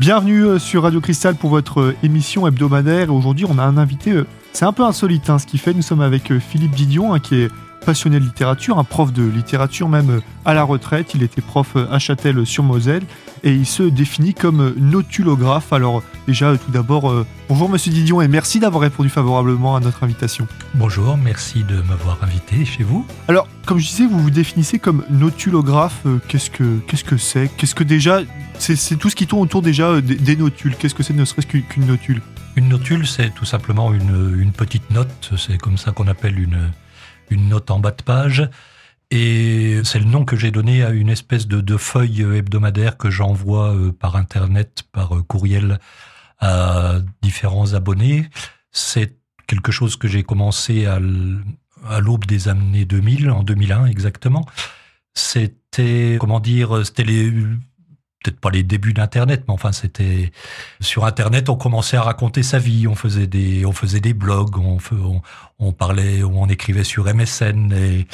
Bienvenue 0.00 0.46
euh, 0.46 0.58
sur 0.58 0.84
Radio 0.84 0.98
Cristal 1.02 1.34
pour 1.34 1.50
votre 1.50 1.80
euh, 1.80 1.96
émission 2.02 2.46
hebdomadaire. 2.46 3.12
Aujourd'hui, 3.12 3.44
on 3.46 3.58
a 3.58 3.62
un 3.62 3.76
invité, 3.76 4.12
euh, 4.12 4.26
c'est 4.54 4.64
un 4.64 4.72
peu 4.72 4.82
insolite 4.82 5.28
hein, 5.28 5.38
ce 5.38 5.44
qu'il 5.44 5.60
fait. 5.60 5.74
Nous 5.74 5.82
sommes 5.82 6.00
avec 6.00 6.38
Philippe 6.38 6.70
Didion, 6.70 7.12
hein, 7.12 7.20
qui 7.20 7.42
est 7.42 7.50
passionné 7.84 8.18
de 8.20 8.24
littérature, 8.24 8.78
un 8.78 8.84
prof 8.84 9.12
de 9.12 9.22
littérature 9.22 9.88
même 9.88 10.20
à 10.44 10.54
la 10.54 10.62
retraite. 10.62 11.14
Il 11.14 11.22
était 11.22 11.40
prof 11.40 11.76
à 11.90 11.98
Châtel-sur-Moselle 11.98 13.02
et 13.42 13.52
il 13.52 13.66
se 13.66 13.82
définit 13.82 14.34
comme 14.34 14.74
notulographe. 14.76 15.72
Alors 15.72 16.02
déjà, 16.26 16.56
tout 16.56 16.70
d'abord, 16.70 17.24
bonjour 17.48 17.68
Monsieur 17.68 17.90
Didion 17.92 18.20
et 18.20 18.28
merci 18.28 18.60
d'avoir 18.60 18.82
répondu 18.82 19.08
favorablement 19.08 19.76
à 19.76 19.80
notre 19.80 20.04
invitation. 20.04 20.46
Bonjour, 20.74 21.16
merci 21.16 21.64
de 21.64 21.80
m'avoir 21.82 22.18
invité 22.22 22.64
chez 22.64 22.82
vous. 22.82 23.06
Alors, 23.28 23.48
comme 23.66 23.78
je 23.78 23.88
disais, 23.88 24.06
vous 24.06 24.20
vous 24.20 24.30
définissez 24.30 24.78
comme 24.78 25.04
notulographe. 25.10 26.04
Qu'est-ce 26.28 26.50
que 26.50 26.78
qu'est-ce 26.86 27.04
que 27.04 27.16
c'est? 27.16 27.50
Qu'est-ce 27.56 27.74
que 27.74 27.84
déjà 27.84 28.20
c'est 28.60 28.96
tout 28.96 29.08
ce 29.08 29.16
qui 29.16 29.26
tourne 29.26 29.42
autour 29.42 29.62
déjà 29.62 29.88
euh, 29.88 30.00
des, 30.00 30.36
notules. 30.36 30.76
Qu'est-ce 30.76 30.94
que 30.94 31.02
c'est 31.02 31.14
ne 31.14 31.24
serait-ce 31.24 31.46
qu'une 31.46 31.86
notule? 31.86 32.20
Une 32.56 32.68
notule, 32.68 33.06
c'est 33.06 33.30
tout 33.30 33.44
simplement 33.44 33.92
une, 33.92 34.52
petite 34.52 34.90
note. 34.90 35.30
C'est 35.36 35.58
comme 35.58 35.78
ça 35.78 35.92
qu'on 35.92 36.08
appelle 36.08 36.38
une, 36.38 36.70
une 37.30 37.48
note 37.48 37.70
en 37.70 37.80
bas 37.80 37.92
de 37.92 38.02
page. 38.02 38.48
Et 39.10 39.80
c'est 39.84 39.98
le 39.98 40.04
nom 40.04 40.24
que 40.24 40.36
j'ai 40.36 40.50
donné 40.50 40.84
à 40.84 40.90
une 40.90 41.08
espèce 41.08 41.48
de, 41.48 41.76
feuille 41.76 42.22
hebdomadaire 42.22 42.96
que 42.96 43.10
j'envoie 43.10 43.74
euh, 43.74 43.92
par 43.92 44.14
Internet, 44.16 44.84
par 44.92 45.16
euh, 45.16 45.22
courriel 45.22 45.80
à 46.38 46.98
différents 47.22 47.74
abonnés. 47.74 48.28
C'est 48.70 49.16
quelque 49.46 49.72
chose 49.72 49.96
que 49.96 50.06
j'ai 50.06 50.22
commencé 50.22 50.86
à 50.86 51.00
l'aube 52.00 52.24
des 52.24 52.48
années 52.48 52.84
2000, 52.84 53.30
en 53.30 53.42
2001 53.42 53.86
exactement. 53.86 54.46
C'était, 55.12 56.18
comment 56.20 56.38
dire, 56.38 56.86
c'était 56.86 57.02
les 57.02 57.32
peut-être 58.22 58.40
pas 58.40 58.50
les 58.50 58.62
débuts 58.62 58.92
d'Internet, 58.92 59.44
mais 59.48 59.54
enfin 59.54 59.72
c'était 59.72 60.30
sur 60.80 61.04
Internet, 61.04 61.48
on 61.48 61.56
commençait 61.56 61.96
à 61.96 62.02
raconter 62.02 62.42
sa 62.42 62.58
vie, 62.58 62.86
on 62.86 62.94
faisait 62.94 63.26
des, 63.26 63.64
on 63.64 63.72
faisait 63.72 64.00
des 64.00 64.14
blogs, 64.14 64.58
on, 64.58 64.78
on, 64.92 65.22
on 65.58 65.72
parlait, 65.72 66.22
on 66.22 66.46
écrivait 66.46 66.84
sur 66.84 67.12
MSN. 67.12 67.72
Et 67.72 68.06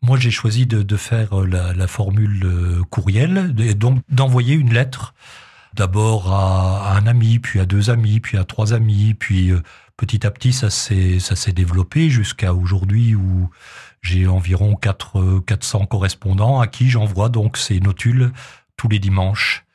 moi, 0.00 0.16
j'ai 0.18 0.30
choisi 0.30 0.66
de, 0.66 0.82
de 0.82 0.96
faire 0.96 1.34
la, 1.40 1.72
la, 1.72 1.86
formule 1.88 2.42
euh, 2.44 2.82
courriel 2.90 3.54
et 3.58 3.74
donc 3.74 4.00
d'envoyer 4.08 4.54
une 4.54 4.72
lettre 4.72 5.14
d'abord 5.74 6.32
à, 6.32 6.92
à, 6.92 6.96
un 6.96 7.06
ami, 7.06 7.40
puis 7.40 7.58
à 7.58 7.66
deux 7.66 7.90
amis, 7.90 8.20
puis 8.20 8.38
à 8.38 8.44
trois 8.44 8.72
amis, 8.74 9.14
puis 9.14 9.50
euh, 9.50 9.60
petit 9.96 10.24
à 10.24 10.30
petit 10.30 10.52
ça 10.52 10.70
s'est 10.70 11.18
ça 11.18 11.34
s'est 11.34 11.52
développé 11.52 12.10
jusqu'à 12.10 12.54
aujourd'hui 12.54 13.16
où 13.16 13.50
j'ai 14.02 14.28
environ 14.28 14.76
4, 14.76 15.40
400 15.44 15.86
correspondants 15.86 16.60
à 16.60 16.68
qui 16.68 16.88
j'envoie 16.88 17.28
donc 17.28 17.56
ces 17.56 17.80
notules 17.80 18.30
tous 18.78 18.88
les 18.88 18.98
dimanches. 18.98 19.66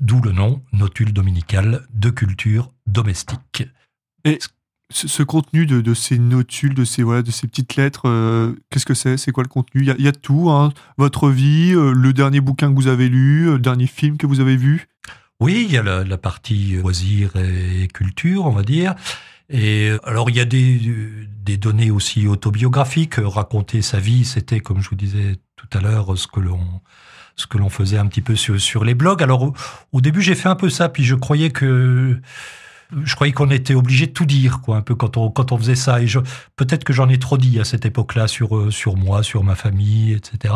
D'où 0.00 0.22
le 0.22 0.32
nom 0.32 0.62
Notule 0.72 1.12
dominical 1.12 1.86
de 1.92 2.08
culture 2.08 2.72
domestique. 2.86 3.64
Et 4.24 4.38
ce, 4.90 5.22
contenu 5.22 5.66
de, 5.66 5.94
ces 5.94 6.18
notules, 6.18 6.74
de 6.74 6.84
ces, 6.84 7.02
voilà, 7.02 7.22
de 7.22 7.30
ces 7.30 7.48
petites 7.48 7.76
lettres, 7.76 8.08
euh, 8.08 8.54
qu'est-ce 8.70 8.86
que 8.86 8.94
c'est? 8.94 9.16
C'est 9.16 9.32
quoi 9.32 9.42
le 9.42 9.48
contenu? 9.48 9.82
Il 9.82 10.02
y, 10.02 10.08
a 10.08 10.12
tout, 10.12 10.50
hein 10.50 10.72
votre 10.96 11.28
vie, 11.28 11.72
euh, 11.74 11.92
le 11.92 12.12
dernier 12.12 12.40
bouquin 12.40 12.70
que 12.70 12.76
vous 12.76 12.86
avez 12.86 13.08
lu, 13.08 13.48
euh, 13.48 13.52
le 13.54 13.58
dernier 13.58 13.86
film 13.86 14.16
que 14.16 14.26
vous 14.26 14.40
avez 14.40 14.56
vu? 14.56 14.86
Oui, 15.40 15.66
il 15.66 15.72
y 15.72 15.76
a 15.76 15.82
la, 15.82 16.18
partie 16.18 16.76
loisirs 16.76 17.36
et 17.36 17.88
culture, 17.88 18.46
on 18.46 18.52
va 18.52 18.62
dire. 18.62 18.94
Et 19.50 19.90
alors 20.04 20.30
il 20.30 20.36
y 20.36 20.40
a 20.40 20.44
des, 20.44 20.80
des 21.44 21.56
données 21.56 21.90
aussi 21.90 22.26
autobiographiques. 22.26 23.16
Raconter 23.18 23.82
sa 23.82 24.00
vie, 24.00 24.24
c'était, 24.24 24.60
comme 24.60 24.80
je 24.80 24.88
vous 24.88 24.96
disais 24.96 25.36
tout 25.56 25.68
à 25.76 25.80
l'heure, 25.80 26.16
ce 26.16 26.26
que 26.26 26.40
l'on 26.40 26.80
ce 27.36 27.46
que 27.46 27.58
l'on 27.58 27.68
faisait 27.68 27.98
un 27.98 28.06
petit 28.06 28.22
peu 28.22 28.34
sur, 28.34 28.60
sur 28.60 28.84
les 28.84 28.94
blogs. 28.94 29.22
Alors 29.22 29.52
au, 29.92 30.00
début 30.00 30.22
j'ai 30.22 30.34
fait 30.34 30.48
un 30.48 30.56
peu 30.56 30.70
ça, 30.70 30.88
puis 30.88 31.04
je 31.04 31.14
croyais 31.14 31.50
que 31.50 32.18
je 33.02 33.14
croyais 33.16 33.32
qu'on 33.32 33.50
était 33.50 33.74
obligé 33.74 34.06
de 34.06 34.12
tout 34.12 34.26
dire, 34.26 34.60
quoi, 34.60 34.76
un 34.76 34.80
peu 34.80 34.94
quand 34.94 35.16
on 35.16 35.30
quand 35.30 35.52
on 35.52 35.58
faisait 35.58 35.74
ça. 35.74 36.00
Et 36.00 36.06
je 36.06 36.20
peut-être 36.56 36.84
que 36.84 36.92
j'en 36.92 37.08
ai 37.08 37.18
trop 37.18 37.36
dit 37.36 37.60
à 37.60 37.64
cette 37.64 37.84
époque-là 37.84 38.28
sur 38.28 38.56
euh, 38.56 38.70
sur 38.70 38.96
moi, 38.96 39.22
sur 39.22 39.44
ma 39.44 39.54
famille, 39.54 40.12
etc. 40.12 40.54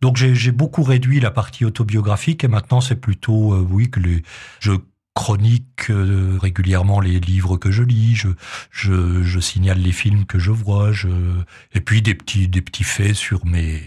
Donc 0.00 0.16
j'ai 0.16 0.52
beaucoup 0.52 0.82
réduit 0.82 1.20
la 1.20 1.30
partie 1.30 1.64
autobiographique 1.64 2.44
et 2.44 2.48
maintenant 2.48 2.80
c'est 2.80 2.96
plutôt 2.96 3.52
euh, 3.52 3.66
oui 3.68 3.90
que 3.90 4.00
les 4.00 4.22
je 4.60 4.72
chronique 5.14 5.90
euh, 5.90 6.38
régulièrement 6.40 6.98
les 6.98 7.20
livres 7.20 7.58
que 7.58 7.70
je 7.70 7.82
lis, 7.82 8.14
je, 8.14 8.28
je, 8.70 9.22
je 9.22 9.40
signale 9.40 9.78
les 9.78 9.92
films 9.92 10.24
que 10.24 10.38
je 10.38 10.50
vois, 10.50 10.92
je, 10.92 11.08
et 11.74 11.80
puis 11.80 12.00
des 12.00 12.14
petits 12.14 12.48
des 12.48 12.62
petits 12.62 12.84
faits 12.84 13.14
sur 13.14 13.44
mes 13.44 13.82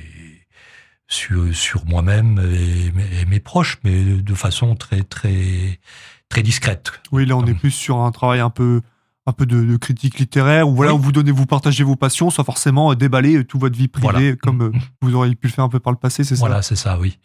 sur, 1.08 1.54
sur 1.56 1.86
moi-même 1.86 2.40
et, 2.40 3.26
mes 3.26 3.40
proches, 3.40 3.80
mais 3.84 4.04
de 4.04 4.34
façon 4.34 4.76
très 4.76 5.04
très 5.04 5.80
très 6.30 6.42
discrète. 6.42 6.92
Oui, 7.12 7.26
là 7.26 7.38
on 7.38 7.46
est 7.46 7.54
plus 7.54 7.72
sur 7.72 7.98
un 7.98 8.12
travail 8.12 8.40
un 8.40 8.50
peu 8.50 8.82
un 9.28 9.34
peu 9.34 9.46
de, 9.46 9.78
critique 9.78 10.20
littéraire 10.20 10.68
où 10.68 10.76
voilà 10.76 10.94
où 10.94 11.00
vous 11.00 11.12
donnez 11.12 11.32
vous 11.32 11.46
partagez 11.46 11.84
vos 11.84 11.96
passions 11.96 12.30
sans 12.30 12.44
forcément 12.44 12.94
déballer 12.94 13.44
toute 13.44 13.62
votre 13.62 13.78
vie 13.78 13.88
privée 13.88 14.36
comme 14.38 14.62
euh, 14.62 14.72
vous 15.02 15.16
auriez 15.16 15.36
pu 15.36 15.48
le 15.48 15.54
faire 15.54 15.66
un 15.66 15.70
peu 15.70 15.80
par 15.80 15.94
le 15.94 16.00
passé, 16.00 16.24
c'est 16.24 16.36
ça? 16.36 16.40
Voilà, 16.40 16.62
c'est 16.62 16.76
ça, 16.76 17.00
oui. 17.00 17.20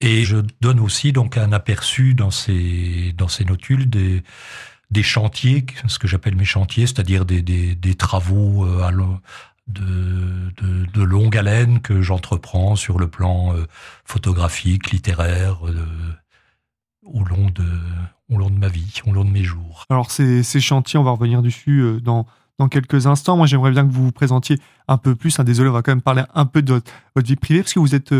Et 0.00 0.24
je 0.24 0.38
donne 0.60 0.80
aussi 0.80 1.12
donc 1.12 1.36
un 1.36 1.52
aperçu 1.52 2.14
dans 2.14 2.30
ces 2.30 3.14
dans 3.16 3.28
ces 3.28 3.44
notules 3.44 3.88
des 3.88 4.22
des 4.92 5.02
chantiers, 5.02 5.64
ce 5.86 5.98
que 5.98 6.06
j'appelle 6.06 6.36
mes 6.36 6.44
chantiers, 6.44 6.86
c'est-à-dire 6.86 7.24
des, 7.24 7.40
des, 7.40 7.74
des 7.74 7.94
travaux 7.94 8.66
euh, 8.66 8.82
à, 8.82 8.90
de, 9.68 10.50
de, 10.60 10.86
de, 10.92 11.02
longue 11.02 11.36
haleine 11.36 11.80
que 11.80 12.02
j'entreprends 12.02 12.76
sur 12.76 12.98
le 12.98 13.08
plan 13.08 13.54
euh, 13.54 13.66
photographique, 14.04 14.90
littéraire, 14.90 15.66
euh, 15.66 15.86
au, 17.04 17.22
long 17.24 17.48
de, 17.50 17.66
au 18.28 18.38
long 18.38 18.50
de 18.50 18.58
ma 18.58 18.68
vie, 18.68 19.00
au 19.06 19.12
long 19.12 19.24
de 19.24 19.30
mes 19.30 19.44
jours. 19.44 19.84
Alors 19.90 20.10
ces, 20.10 20.42
ces 20.42 20.60
chantiers, 20.60 20.98
on 20.98 21.04
va 21.04 21.12
revenir 21.12 21.42
dessus 21.42 21.80
euh, 21.80 22.00
dans, 22.00 22.26
dans 22.58 22.68
quelques 22.68 23.06
instants. 23.06 23.36
Moi 23.36 23.46
j'aimerais 23.46 23.70
bien 23.70 23.86
que 23.86 23.92
vous 23.92 24.04
vous 24.06 24.12
présentiez 24.12 24.58
un 24.88 24.98
peu 24.98 25.14
plus. 25.14 25.38
Hein, 25.38 25.44
désolé, 25.44 25.70
on 25.70 25.74
va 25.74 25.82
quand 25.82 25.92
même 25.92 26.02
parler 26.02 26.24
un 26.34 26.46
peu 26.46 26.62
de 26.62 26.74
votre, 26.74 26.90
votre 27.14 27.28
vie 27.28 27.36
privée, 27.36 27.60
parce 27.62 27.72
que 27.72 27.80
vous 27.80 27.94
êtes 27.94 28.14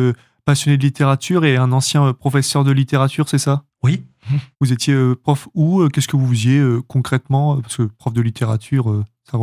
passionné 0.45 0.77
de 0.77 0.83
littérature 0.83 1.45
et 1.45 1.57
un 1.57 1.73
ancien 1.73 2.13
professeur 2.13 2.65
de 2.65 2.73
littérature, 2.73 3.29
c'est 3.29 3.39
ça? 3.39 3.65
Oui. 3.83 4.05
Vous 4.61 4.73
étiez 4.73 4.97
prof 5.25 5.49
où? 5.55 5.89
Qu'est-ce 5.89 6.07
que 6.07 6.17
vous 6.17 6.29
faisiez 6.29 6.65
concrètement? 6.87 7.61
Parce 7.61 7.77
que 7.77 7.83
prof 7.83 8.13
de 8.13 8.21
littérature 8.21 9.05
ça, 9.31 9.39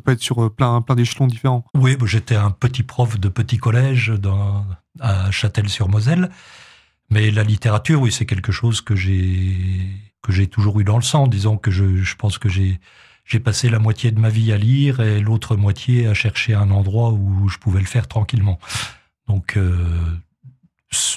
peut 0.00 0.12
être 0.12 0.22
sur 0.22 0.44
euh, 0.44 0.50
plein, 0.50 0.80
plein 0.82 0.94
d'échelons 0.94 1.26
différents. 1.26 1.64
Oui, 1.74 1.96
j'étais 2.04 2.36
un 2.36 2.50
petit 2.50 2.82
prof 2.82 3.18
de 3.18 3.28
petit 3.28 3.58
collège 3.58 4.12
à 5.00 5.30
Châtel-sur-Moselle. 5.30 6.30
Mais 7.10 7.30
la 7.30 7.44
littérature, 7.44 8.00
oui, 8.00 8.12
c'est 8.12 8.26
quelque 8.26 8.52
chose 8.52 8.80
que 8.80 8.96
j'ai 8.96 9.88
que 10.22 10.32
j'ai 10.32 10.48
toujours 10.48 10.80
eu 10.80 10.84
dans 10.84 10.96
le 10.96 11.02
sang. 11.02 11.28
Disons 11.28 11.56
que 11.56 11.70
je, 11.70 11.98
je 11.98 12.16
pense 12.16 12.38
que 12.38 12.48
j'ai 12.48 12.80
j'ai 13.24 13.40
passé 13.40 13.68
la 13.68 13.78
moitié 13.78 14.12
de 14.12 14.20
ma 14.20 14.28
vie 14.28 14.52
à 14.52 14.56
lire 14.56 15.00
et 15.00 15.20
l'autre 15.20 15.56
moitié 15.56 16.06
à 16.06 16.14
chercher 16.14 16.54
un 16.54 16.70
endroit 16.70 17.10
où 17.10 17.48
je 17.48 17.58
pouvais 17.58 17.80
le 17.80 17.86
faire 17.86 18.06
tranquillement. 18.06 18.58
Donc, 19.26 19.56
euh, 19.56 20.16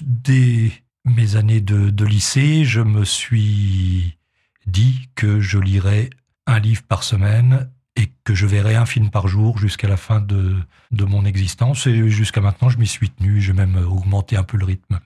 dès 0.02 0.72
mes 1.06 1.36
années 1.36 1.62
de, 1.62 1.92
de 1.92 2.06
lycée, 2.06 2.66
je 2.66 2.81
me 2.81 3.06
suis 3.06 4.18
dit 4.66 5.09
que 5.16 5.40
je 5.40 5.59
lirais 5.59 6.09
un 6.48 6.59
livre 6.59 6.81
par 6.84 7.03
semaine 7.03 7.69
et 8.00 8.14
que 8.24 8.34
je 8.34 8.46
verrai 8.46 8.76
un 8.76 8.86
film 8.86 9.10
par 9.10 9.28
jour 9.28 9.58
jusqu'à 9.58 9.90
la 9.90 9.98
fin 9.98 10.22
de, 10.22 10.56
de 10.92 11.04
mon 11.04 11.26
existence. 11.26 11.86
Et 11.86 12.10
jusqu'à 12.10 12.40
maintenant, 12.40 12.70
je 12.70 12.78
m'y 12.78 12.88
suis 12.88 13.10
tenu. 13.10 13.42
J'ai 13.42 13.52
même 13.52 13.76
augmenté 13.76 14.38
un 14.38 14.44
peu 14.44 14.58
le 14.58 14.66
rythme. 14.66 15.00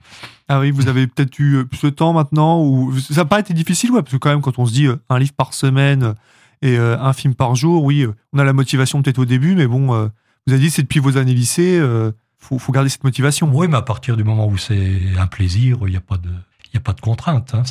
Ah 0.48 0.60
oui, 0.60 0.70
vous 0.70 0.86
avez 0.86 1.08
peut-être 1.08 1.38
eu 1.40 1.56
euh, 1.56 1.64
plus 1.64 1.82
de 1.82 1.90
temps 1.90 2.12
maintenant 2.12 2.62
ou 2.62 2.96
ça 2.98 3.22
n'a 3.22 3.24
pas 3.24 3.40
été 3.40 3.52
difficile, 3.52 3.90
ouais, 3.90 4.02
parce 4.02 4.12
que 4.12 4.18
quand 4.18 4.30
même, 4.30 4.42
quand 4.42 4.58
on 4.58 4.66
se 4.66 4.72
dit 4.72 4.86
euh, 4.86 4.96
un 5.08 5.18
livre 5.18 5.32
par 5.32 5.54
semaine 5.54 6.14
et 6.62 6.78
euh, 6.78 6.96
un 7.00 7.12
film 7.12 7.34
par 7.34 7.56
jour, 7.56 7.82
oui, 7.82 8.06
on 8.32 8.38
a 8.38 8.44
la 8.44 8.52
motivation 8.52 9.02
peut-être 9.02 9.18
au 9.18 9.24
début, 9.24 9.56
mais 9.56 9.66
bon, 9.66 9.86
vous 10.46 10.52
avez 10.52 10.60
dit 10.60 10.70
c'est 10.70 10.82
depuis 10.82 11.00
vos 11.00 11.16
années 11.16 11.34
lycée, 11.34 11.82
faut, 12.38 12.58
faut 12.58 12.72
garder 12.72 12.90
cette 12.90 13.04
motivation. 13.04 13.50
Oui, 13.52 13.66
mais 13.68 13.76
à 13.76 13.82
partir 13.82 14.16
du 14.16 14.24
moment 14.24 14.46
où 14.46 14.56
c'est 14.56 15.00
un 15.18 15.26
plaisir, 15.26 15.78
il 15.82 15.90
n'y 15.90 15.96
a 15.96 16.00
pas 16.00 16.16
de 16.16 16.30
il 16.74 16.78
n'y 16.78 16.78
a 16.78 16.82
pas 16.82 16.92
de 16.92 17.00
contrainte. 17.00 17.54
Hein, 17.54 17.62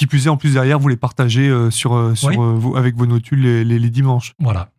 qui 0.00 0.06
plus 0.06 0.28
est, 0.28 0.30
en 0.30 0.38
plus 0.38 0.54
derrière, 0.54 0.78
vous 0.78 0.88
les 0.88 0.96
partagez 0.96 1.50
euh, 1.50 1.70
sur, 1.70 1.94
euh, 1.94 2.14
euh, 2.24 2.74
avec 2.74 2.96
vos 2.96 3.04
notules 3.04 3.42
les, 3.42 3.64
les, 3.64 3.90
dimanches. 3.90 4.32
Voilà. 4.38 4.70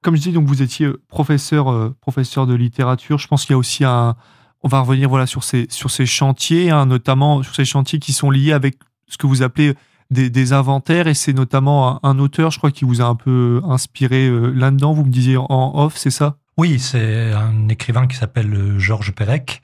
Comme 0.00 0.16
je 0.16 0.22
dis, 0.22 0.32
donc 0.32 0.46
vous 0.46 0.62
étiez 0.62 0.88
professeur, 1.06 1.92
professeur 2.00 2.46
de 2.46 2.54
littérature. 2.54 3.18
Je 3.18 3.28
pense 3.28 3.42
qu'il 3.42 3.52
y 3.52 3.54
a 3.54 3.58
aussi 3.58 3.84
un. 3.84 4.16
On 4.62 4.68
va 4.68 4.80
revenir 4.80 5.10
voilà 5.10 5.26
sur 5.26 5.44
ces 5.44 5.66
sur 5.68 5.90
ces 5.90 6.06
chantiers, 6.06 6.70
hein, 6.70 6.86
notamment 6.86 7.42
sur 7.42 7.54
ces 7.54 7.66
chantiers 7.66 7.98
qui 7.98 8.14
sont 8.14 8.30
liés 8.30 8.52
avec 8.52 8.78
ce 9.06 9.18
que 9.18 9.26
vous 9.26 9.42
appelez 9.42 9.74
des, 10.10 10.30
des 10.30 10.54
inventaires. 10.54 11.08
Et 11.08 11.14
c'est 11.14 11.34
notamment 11.34 12.02
un, 12.02 12.18
auteur, 12.18 12.50
je 12.50 12.56
crois, 12.56 12.70
qui 12.70 12.86
vous 12.86 13.02
a 13.02 13.04
un 13.04 13.16
peu 13.16 13.60
inspiré 13.68 14.30
là-dedans. 14.54 14.94
Vous 14.94 15.04
me 15.04 15.10
disiez 15.10 15.36
en 15.36 15.72
off, 15.74 15.98
c'est 15.98 16.10
ça? 16.10 16.38
Oui, 16.56 16.78
c'est 16.78 17.32
un 17.32 17.68
écrivain 17.68 18.06
qui 18.06 18.16
s'appelle 18.16 18.78
Georges 18.78 19.12
Perec 19.12 19.60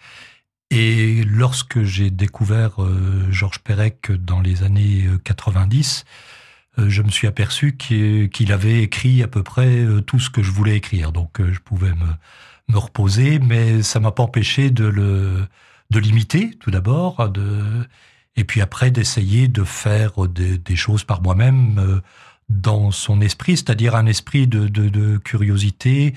et 0.71 1.25
lorsque 1.25 1.83
j'ai 1.83 2.11
découvert 2.11 2.81
euh, 2.83 3.27
Georges 3.31 3.59
Perec 3.59 4.13
dans 4.13 4.41
les 4.41 4.63
années 4.63 5.09
90, 5.25 6.05
euh, 6.79 6.83
euh, 6.83 6.89
je 6.89 7.03
me 7.03 7.11
suis 7.11 7.27
aperçu 7.27 7.77
qu'il 7.77 8.53
avait 8.53 8.83
écrit 8.83 9.23
à 9.25 9.29
peu 9.29 9.43
près 9.43 9.85
tout 10.07 10.21
ce 10.21 10.31
que 10.31 10.43
je 10.43 10.53
voulais 10.53 10.77
écrire. 10.77 11.11
Donc 11.11 11.43
je 11.43 11.59
pouvais 11.59 11.91
me, 11.91 12.79
reposer, 12.79 13.41
mais 13.41 13.83
ça 13.83 13.99
m'a 13.99 14.13
pas 14.13 14.23
empêché 14.23 14.71
de 14.71 15.49
de 15.91 15.99
l'imiter 15.99 16.53
tout 16.61 16.71
d'abord, 16.71 17.29
Et 18.37 18.45
puis 18.45 18.61
après, 18.61 18.93
d'essayer 18.93 19.49
de 19.49 19.65
faire 19.65 20.13
des, 20.29 20.77
choses 20.77 21.03
par 21.03 21.21
moi-même 21.21 22.01
dans 22.49 22.93
son 22.93 23.21
esprit, 23.21 23.57
c'est-à-dire 23.57 23.97
un 23.97 24.07
esprit 24.07 24.47
de, 24.47 25.19
curiosité 25.19 26.15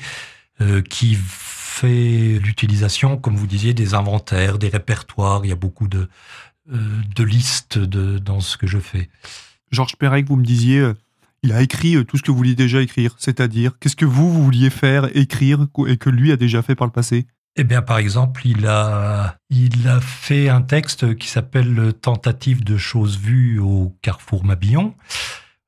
qui 0.89 1.17
fait 1.19 2.39
l'utilisation, 2.39 3.17
comme 3.17 3.35
vous 3.35 3.47
disiez, 3.47 3.73
des 3.73 3.93
inventaires, 3.93 4.57
des 4.59 4.69
répertoires. 4.69 5.45
Il 5.45 5.49
y 5.49 5.51
a 5.51 5.57
beaucoup 5.57 5.87
de, 5.87 6.07
de 6.67 7.23
listes 7.23 7.77
de, 7.77 8.19
dans 8.19 8.39
ce 8.39 8.57
que 8.57 8.67
je 8.67 8.79
fais. 8.79 9.09
Georges 9.71 9.95
Perec, 9.95 10.27
vous 10.27 10.35
me 10.35 10.45
disiez, 10.45 10.91
il 11.41 11.51
a 11.51 11.61
écrit 11.61 12.05
tout 12.05 12.17
ce 12.17 12.21
que 12.21 12.31
vous 12.31 12.37
vouliez 12.37 12.55
déjà 12.55 12.81
écrire, 12.81 13.15
c'est-à-dire 13.17 13.73
qu'est-ce 13.79 13.95
que 13.95 14.05
vous, 14.05 14.31
vous 14.31 14.43
vouliez 14.43 14.69
faire, 14.69 15.09
écrire, 15.17 15.67
et 15.87 15.97
que 15.97 16.09
lui 16.09 16.31
a 16.31 16.37
déjà 16.37 16.61
fait 16.61 16.75
par 16.75 16.87
le 16.87 16.93
passé? 16.93 17.27
Eh 17.55 17.63
bien, 17.63 17.81
par 17.81 17.97
exemple, 17.97 18.47
il 18.47 18.65
a, 18.65 19.37
il 19.49 19.87
a 19.87 20.01
fait 20.01 20.49
un 20.49 20.61
texte 20.61 21.15
qui 21.17 21.27
s'appelle 21.27 21.93
Tentative 22.01 22.63
de 22.63 22.77
choses 22.77 23.19
vues 23.19 23.59
au 23.59 23.95
carrefour 24.01 24.43
Mabillon, 24.43 24.95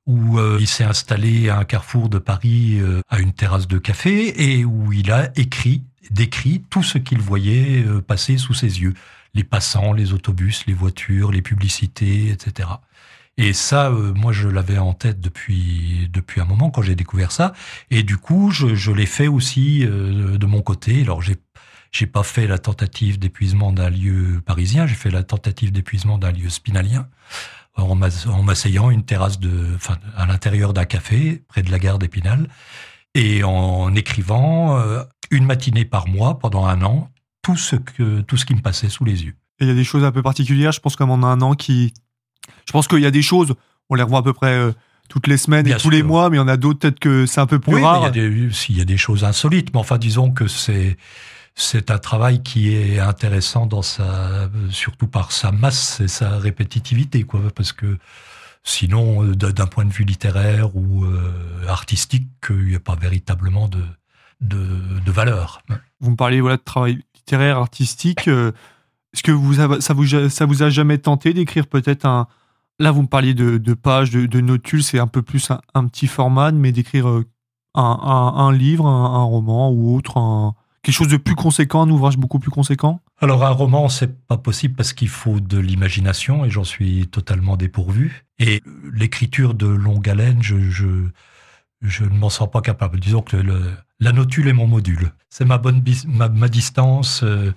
où 0.08 0.38
euh, 0.38 0.58
il 0.60 0.68
s'est 0.68 0.84
installé 0.84 1.50
à 1.50 1.58
un 1.58 1.64
carrefour 1.64 2.10
de 2.10 2.20
Paris 2.20 2.78
euh, 2.80 3.02
à 3.10 3.20
une 3.20 3.34
terrasse 3.34 3.68
de 3.68 3.78
café 3.78 4.58
et 4.58 4.66
où 4.66 4.94
il 4.94 5.12
a 5.12 5.32
écrit, 5.36 5.84
décrit 6.12 6.64
tout 6.70 6.84
ce 6.84 6.98
qu'il 6.98 7.20
voyait 7.20 7.84
euh, 7.84 8.02
passer 8.02 8.38
sous 8.38 8.54
ses 8.54 8.82
yeux. 8.82 8.94
Les 9.34 9.44
passants, 9.44 9.94
les 9.94 10.14
autobus, 10.14 10.66
les 10.68 10.74
voitures, 10.74 11.32
les 11.32 11.42
publicités, 11.42 12.30
etc. 12.30 12.70
Et 13.38 13.52
ça, 13.52 13.90
moi, 13.90 14.32
je 14.32 14.48
l'avais 14.48 14.78
en 14.78 14.94
tête 14.94 15.20
depuis 15.20 16.10
depuis 16.14 16.40
un 16.40 16.46
moment 16.46 16.70
quand 16.70 16.82
j'ai 16.82 16.96
découvert 16.96 17.34
ça. 17.34 17.52
Et 17.92 18.02
du 18.02 18.16
coup, 18.16 18.50
je, 18.52 18.76
je 18.76 18.94
l'ai 18.94 19.06
fait 19.06 19.28
aussi 19.28 19.82
de 19.86 20.46
mon 20.46 20.62
côté. 20.62 21.02
Alors, 21.02 21.22
j'ai 21.22 21.36
j'ai 21.92 22.08
pas 22.08 22.24
fait 22.24 22.48
la 22.48 22.60
tentative 22.60 23.20
d'épuisement 23.20 23.72
d'un 23.72 23.90
lieu 23.90 24.42
parisien, 24.46 24.86
j'ai 24.86 24.96
fait 24.96 25.10
la 25.10 25.24
tentative 25.24 25.72
d'épuisement 25.72 26.18
d'un 26.18 26.32
lieu 26.32 26.50
spinalien 26.50 27.08
en 27.76 27.96
m'asseyant 28.44 28.90
une 28.90 29.04
terrasse 29.04 29.40
de, 29.40 29.74
enfin, 29.76 29.98
à 30.16 30.26
l'intérieur 30.26 30.74
d'un 30.74 30.86
café 30.86 31.44
près 31.48 31.62
de 31.62 31.72
la 31.72 31.80
gare 31.80 32.00
d'Épinal 32.00 32.48
et 33.14 33.44
en 33.44 33.94
écrivant 33.96 34.78
euh, 34.78 35.04
une 35.32 35.46
matinée 35.46 35.86
par 35.86 36.08
mois 36.08 36.40
pendant 36.40 36.66
un 36.66 36.82
an 36.84 37.10
tout 37.42 37.58
ce 37.58 37.76
que 37.76 38.22
tout 38.22 38.38
ce 38.38 38.46
qui 38.46 38.56
me 38.56 38.62
passait 38.62 38.90
sous 38.90 39.06
les 39.06 39.24
yeux. 39.24 39.36
Et 39.60 39.66
il 39.66 39.68
y 39.68 39.72
a 39.72 39.76
des 39.76 39.84
choses 39.84 40.04
un 40.04 40.12
peu 40.12 40.22
particulières, 40.22 40.72
je 40.72 40.80
pense 40.80 40.96
comme 40.96 41.12
en 41.12 41.24
un 41.24 41.42
an 41.42 41.54
qui, 41.54 41.94
je 42.66 42.72
pense 42.72 42.88
qu'il 42.88 43.00
y 43.00 43.06
a 43.06 43.12
des 43.12 43.22
choses, 43.22 43.56
on 43.90 43.96
les 43.96 44.04
revoit 44.04 44.20
à 44.20 44.24
peu 44.24 44.34
près. 44.34 44.54
Euh, 44.54 44.72
toutes 45.08 45.28
les 45.28 45.38
semaines 45.38 45.68
et 45.68 45.76
tous 45.76 45.92
les 45.92 46.02
mois, 46.02 46.32
mais 46.32 46.38
il 46.38 46.40
y 46.40 46.44
en 46.44 46.48
a 46.48 46.58
d'autres 46.58 46.80
peut-être 46.80 47.00
que 47.00 47.28
c'est 47.28 47.40
un 47.40 47.46
peu 47.46 47.60
plus 47.60 47.76
rare. 47.76 48.00
Il 48.00 48.04
y, 48.06 48.08
a 48.08 48.30
des, 48.30 48.50
il 48.70 48.78
y 48.78 48.82
a 48.82 48.86
des 48.86 48.98
choses 48.98 49.24
insolites, 49.24 49.72
mais 49.72 49.80
enfin 49.80 50.00
disons 50.00 50.32
que 50.32 50.48
c'est 50.48 50.98
c'est 51.56 51.90
un 51.90 51.98
travail 51.98 52.44
qui 52.44 52.76
est 52.76 53.00
intéressant 53.00 53.66
dans 53.66 53.82
sa, 53.82 54.50
surtout 54.70 55.08
par 55.08 55.32
sa 55.32 55.52
masse 55.52 56.02
et 56.02 56.10
sa 56.10 56.38
répétitivité, 56.38 57.24
quoi, 57.24 57.42
parce 57.56 57.72
que 57.72 57.98
sinon, 58.64 59.24
euh, 59.24 59.36
d'un 59.36 59.68
point 59.68 59.86
de 59.86 59.94
vue 59.94 60.04
littéraire 60.04 60.76
ou 60.76 61.06
euh, 61.06 61.32
artistique, 61.68 62.28
il 62.50 62.68
n'y 62.68 62.76
a 62.76 62.80
pas 62.80 62.96
véritablement 62.96 63.70
de, 63.70 63.84
de, 64.42 65.12
valeur. 65.12 65.62
Vous 66.02 66.12
me 66.12 66.18
parlez 66.18 66.42
voilà, 66.42 66.58
de 66.58 66.64
travail 66.64 67.00
littéraire, 67.16 67.58
artistique. 67.58 68.28
Euh, 68.28 68.52
est-ce 69.14 69.24
que 69.24 69.32
vous, 69.32 69.54
ça, 69.54 69.94
vous, 69.94 70.30
ça 70.30 70.46
vous 70.46 70.64
a 70.64 70.70
jamais 70.70 70.98
tenté 70.98 71.34
d'écrire 71.34 71.68
peut-être 71.68 72.06
un... 72.06 72.28
Là, 72.80 72.92
vous 72.92 73.04
me 73.04 73.08
parliez 73.08 73.34
de, 73.34 73.74
pages, 73.74 74.12
de, 74.12 74.42
notules, 74.42 74.84
c'est 74.84 75.00
un 75.00 75.08
peu 75.08 75.22
plus 75.22 75.50
un, 75.74 75.88
petit 75.88 76.08
format, 76.08 76.52
mais 76.52 76.74
d'écrire 76.74 77.08
un, 77.08 77.24
un, 77.76 78.52
livre, 78.52 78.86
un, 78.86 79.24
roman 79.24 79.72
ou 79.72 79.96
autre, 79.96 80.18
un, 80.18 80.54
quelque 80.86 80.96
chose 80.96 81.08
de 81.08 81.18
plus 81.18 81.36
conséquent, 81.36 81.82
un 81.82 81.90
ouvrage 81.90 82.18
beaucoup 82.18 82.38
plus 82.38 82.52
conséquent? 82.52 83.00
Alors 83.20 83.44
un 83.44 83.50
roman, 83.50 83.90
c'est 83.90 84.16
pas 84.28 84.38
possible 84.38 84.76
parce 84.76 84.94
qu'il 84.94 85.10
faut 85.10 85.40
de 85.40 85.58
l'imagination 85.58 86.46
et 86.46 86.52
j'en 86.52 86.64
suis 86.64 87.08
totalement 87.08 87.58
dépourvu. 87.58 88.26
Et 88.38 88.62
l'écriture 88.94 89.56
de 89.56 89.66
longue 89.66 90.08
haleine, 90.08 90.44
je, 90.44 90.60
je, 91.82 92.04
ne 92.04 92.18
m'en 92.18 92.30
sens 92.30 92.52
pas 92.52 92.62
capable. 92.62 93.00
Disons 93.00 93.22
que 93.22 93.38
la 94.00 94.12
notule 94.12 94.48
est 94.48 94.54
mon 94.54 94.68
module. 94.68 95.12
C'est 95.30 95.46
ma 95.46 95.58
bonne 95.58 95.84
ma, 96.08 96.50
distance. 96.50 97.24
Euh, 97.24 97.52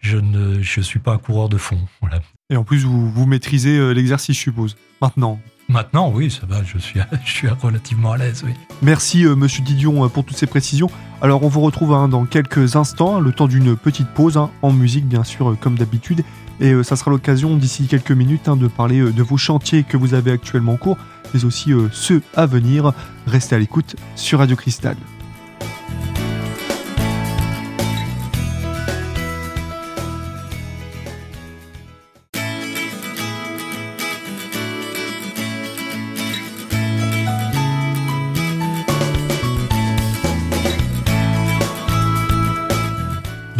je 0.00 0.18
ne 0.18 0.60
je 0.60 0.80
suis 0.80 0.98
pas 0.98 1.12
un 1.12 1.18
coureur 1.18 1.48
de 1.48 1.58
fond. 1.58 1.78
Voilà. 2.00 2.20
Et 2.50 2.56
en 2.56 2.64
plus, 2.64 2.84
vous, 2.84 3.08
vous 3.10 3.26
maîtrisez 3.26 3.78
euh, 3.78 3.92
l'exercice, 3.92 4.36
je 4.36 4.42
suppose, 4.42 4.76
maintenant? 5.00 5.38
Maintenant, 5.68 6.10
oui, 6.10 6.30
ça 6.30 6.46
va, 6.46 6.62
je 6.64 6.78
suis, 6.78 7.48
relativement 7.48 8.12
à 8.12 8.18
l'aise, 8.18 8.42
oui. 8.44 8.52
Merci, 8.82 9.24
euh, 9.24 9.36
monsieur 9.36 9.62
Didion, 9.62 10.08
pour 10.08 10.24
toutes 10.24 10.36
ces 10.36 10.46
précisions. 10.46 10.90
Alors 11.22 11.44
on 11.44 11.48
vous 11.48 11.60
retrouve 11.60 11.92
hein, 11.92 12.08
dans 12.08 12.24
quelques 12.24 12.74
instants, 12.74 13.20
le 13.20 13.30
temps 13.30 13.46
d'une 13.46 13.76
petite 13.76 14.08
pause, 14.08 14.36
hein, 14.36 14.50
en 14.60 14.72
musique 14.72 15.06
bien 15.06 15.22
sûr 15.22 15.50
euh, 15.50 15.58
comme 15.58 15.76
d'habitude. 15.76 16.24
Et 16.60 16.72
euh, 16.72 16.82
ça 16.82 16.96
sera 16.96 17.12
l'occasion 17.12 17.56
d'ici 17.56 17.86
quelques 17.86 18.10
minutes 18.10 18.48
hein, 18.48 18.56
de 18.56 18.66
parler 18.66 18.98
euh, 18.98 19.12
de 19.12 19.22
vos 19.22 19.36
chantiers 19.36 19.84
que 19.84 19.96
vous 19.96 20.14
avez 20.14 20.32
actuellement 20.32 20.72
en 20.72 20.78
cours, 20.78 20.98
mais 21.32 21.44
aussi 21.44 21.70
ceux 21.92 22.22
à 22.34 22.46
venir. 22.46 22.92
Restez 23.28 23.54
à 23.54 23.60
l'écoute 23.60 23.94
sur 24.16 24.40
Radio 24.40 24.56
Cristal. 24.56 24.96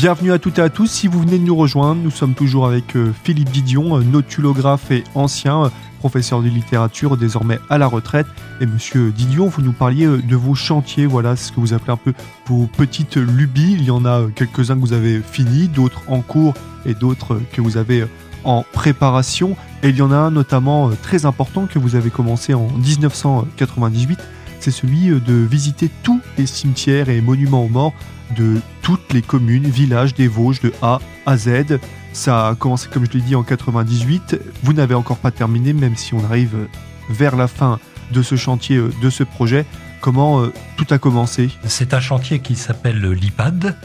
Bienvenue 0.03 0.33
à 0.33 0.41
toutes 0.41 0.59
et 0.59 0.63
à 0.63 0.69
tous. 0.69 0.89
Si 0.89 1.07
vous 1.07 1.21
venez 1.21 1.39
de 1.39 1.45
nous 1.45 1.55
rejoindre, 1.55 2.03
nous 2.03 2.11
sommes 2.11 2.35
toujours 2.35 2.67
avec 2.67 2.97
euh, 2.97 3.13
Philippe 3.23 3.53
Didion, 3.53 3.99
euh, 3.99 4.03
notulographe 4.03 4.91
et 4.91 5.05
ancien 5.15 5.67
euh, 5.67 5.69
professeur 6.01 6.43
de 6.43 6.49
littérature, 6.49 7.17
désormais 7.17 7.61
à 7.71 7.79
la 7.79 7.87
retraite. 7.87 8.27
Et 8.61 8.67
monsieur 8.67 9.13
Didion, 9.13 9.47
vous 9.47 9.63
nous 9.63 9.71
parliez 9.71 10.09
de 10.09 10.35
vos 10.35 10.57
chantiers, 10.57 11.07
voilà 11.07 11.37
ce 11.37 11.53
que 11.53 11.61
vous 11.61 11.73
appelez 11.73 11.93
un 11.93 11.97
peu 11.97 12.15
vos 12.47 12.67
petites 12.67 13.15
lubies. 13.15 13.77
Il 13.79 13.85
y 13.85 13.93
en 13.93 14.05
a 14.05 14.23
quelques-uns 14.35 14.75
que 14.75 14.81
vous 14.81 14.93
avez 14.93 15.21
finis, 15.21 15.69
d'autres 15.69 16.03
en 16.09 16.21
cours 16.21 16.55
et 16.85 16.95
d'autres 16.95 17.41
que 17.53 17.61
vous 17.61 17.77
avez 17.77 18.05
en 18.43 18.65
préparation. 18.73 19.57
Et 19.85 19.91
il 19.91 19.97
y 19.97 20.03
en 20.03 20.11
a 20.11 20.17
un 20.17 20.33
notamment 20.33 20.91
très 21.01 21.27
important 21.27 21.67
que 21.67 21.79
vous 21.79 21.95
avez 21.95 22.11
commencé 22.11 22.55
en 22.55 22.67
1998. 22.73 24.19
C'est 24.63 24.71
celui 24.71 25.09
de 25.09 25.35
visiter 25.35 25.91
tous 26.05 26.21
les 26.39 26.47
cimetières 26.47 27.09
et 27.09 27.21
monuments 27.21 27.65
aux 27.65 27.69
morts 27.69 27.95
de 28.37 28.61
toutes 28.83 29.13
les 29.13 29.21
communes, 29.21 29.67
villages 29.67 30.15
des 30.15 30.29
Vosges 30.29 30.61
de 30.61 30.73
A 30.83 31.01
à 31.27 31.37
Z. 31.37 31.81
Ça 32.13 32.47
a 32.47 32.55
commencé, 32.55 32.89
comme 32.89 33.05
je 33.05 33.11
l'ai 33.11 33.23
dit, 33.23 33.35
en 33.35 33.43
98. 33.43 34.39
Vous 34.63 34.73
n'avez 34.73 34.95
encore 34.95 35.17
pas 35.17 35.33
terminé, 35.33 35.73
même 35.73 35.97
si 35.97 36.15
on 36.15 36.23
arrive 36.23 36.69
vers 37.11 37.35
la 37.35 37.49
fin 37.49 37.81
de 38.13 38.23
ce 38.23 38.37
chantier, 38.37 38.77
euh, 38.77 38.93
de 39.03 39.11
ce 39.11 39.25
projet. 39.25 39.67
Comment 40.01 40.43
euh, 40.43 40.53
tout 40.77 40.87
a 40.91 40.99
commencé? 40.99 41.51
C'est 41.65 41.93
un 41.93 42.01
chantier 42.01 42.39
qui 42.39 42.55
s'appelle 42.55 43.05
l'IPAD, 43.05 43.77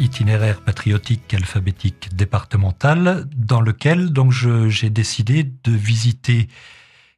itinéraire 0.00 0.60
patriotique 0.60 1.32
alphabétique 1.34 2.08
départemental, 2.16 3.28
dans 3.36 3.60
lequel 3.60 4.10
donc 4.10 4.32
j'ai 4.32 4.90
décidé 4.90 5.44
de 5.44 5.70
visiter 5.70 6.48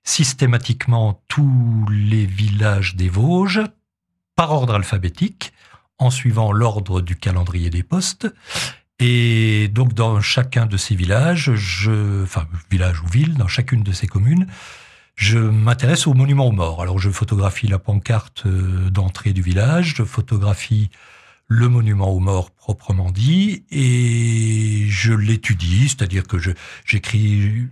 systématiquement 0.04 1.22
tous 1.28 1.86
les 1.90 2.26
villages 2.26 2.96
des 2.96 3.08
Vosges 3.08 3.62
par 4.34 4.52
ordre 4.52 4.74
alphabétique 4.74 5.52
en 5.98 6.10
suivant 6.10 6.52
l'ordre 6.52 7.00
du 7.00 7.16
calendrier 7.16 7.70
des 7.70 7.82
postes. 7.82 8.26
Et 8.98 9.68
donc 9.68 9.94
dans 9.94 10.20
chacun 10.20 10.66
de 10.66 10.76
ces 10.76 10.94
villages, 10.94 11.54
je, 11.54 12.22
enfin 12.22 12.46
village 12.70 13.02
ou 13.02 13.06
ville, 13.06 13.34
dans 13.34 13.48
chacune 13.48 13.82
de 13.82 13.92
ces 13.92 14.06
communes, 14.06 14.46
je 15.14 15.38
m'intéresse 15.38 16.06
aux 16.06 16.14
monuments 16.14 16.46
aux 16.46 16.52
morts. 16.52 16.82
Alors 16.82 16.98
je 16.98 17.10
photographie 17.10 17.66
la 17.66 17.78
pancarte 17.78 18.44
euh, 18.46 18.90
d'entrée 18.90 19.32
du 19.32 19.42
village, 19.42 19.94
je 19.96 20.04
photographie 20.04 20.90
le 21.48 21.68
monument 21.68 22.10
aux 22.10 22.20
morts 22.20 22.50
proprement 22.50 23.10
dit, 23.10 23.64
et 23.70 24.86
je 24.88 25.12
l'étudie, 25.12 25.88
c'est-à-dire 25.88 26.26
que 26.26 26.38
j'écris 26.86 27.68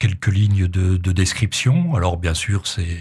quelques 0.00 0.26
lignes 0.26 0.66
de, 0.66 0.96
de 0.96 1.12
description. 1.12 1.94
Alors 1.94 2.16
bien 2.16 2.34
sûr, 2.34 2.66
c'est 2.66 2.98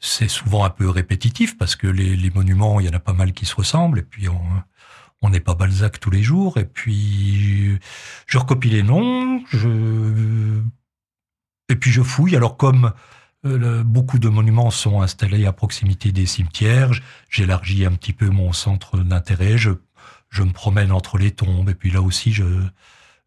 c'est 0.00 0.28
souvent 0.28 0.64
un 0.64 0.70
peu 0.70 0.88
répétitif 0.88 1.58
parce 1.58 1.76
que 1.76 1.86
les, 1.86 2.30
monuments, 2.30 2.80
il 2.80 2.86
y 2.86 2.88
en 2.88 2.92
a 2.92 3.00
pas 3.00 3.12
mal 3.12 3.32
qui 3.32 3.46
se 3.46 3.54
ressemblent 3.56 3.98
et 3.98 4.02
puis 4.02 4.28
on 5.22 5.30
n'est 5.30 5.40
pas 5.40 5.54
Balzac 5.54 5.98
tous 5.98 6.10
les 6.10 6.22
jours 6.22 6.58
et 6.58 6.64
puis 6.64 7.78
je 8.26 8.38
recopie 8.38 8.70
les 8.70 8.82
noms, 8.82 9.42
je 9.50 10.60
et 11.68 11.76
puis 11.76 11.90
je 11.90 12.02
fouille. 12.02 12.36
Alors 12.36 12.56
comme 12.56 12.92
euh, 13.44 13.82
beaucoup 13.82 14.18
de 14.18 14.28
monuments 14.28 14.70
sont 14.70 15.02
installés 15.02 15.46
à 15.46 15.52
proximité 15.52 16.12
des 16.12 16.26
cimetières, 16.26 16.92
j'élargis 17.28 17.84
un 17.84 17.92
petit 17.92 18.12
peu 18.12 18.28
mon 18.28 18.52
centre 18.52 18.98
d'intérêt, 18.98 19.58
je, 19.58 19.72
je 20.30 20.44
me 20.44 20.52
promène 20.52 20.92
entre 20.92 21.18
les 21.18 21.32
tombes 21.32 21.70
et 21.70 21.74
puis 21.74 21.90
là 21.90 22.02
aussi 22.02 22.32
je 22.32 22.44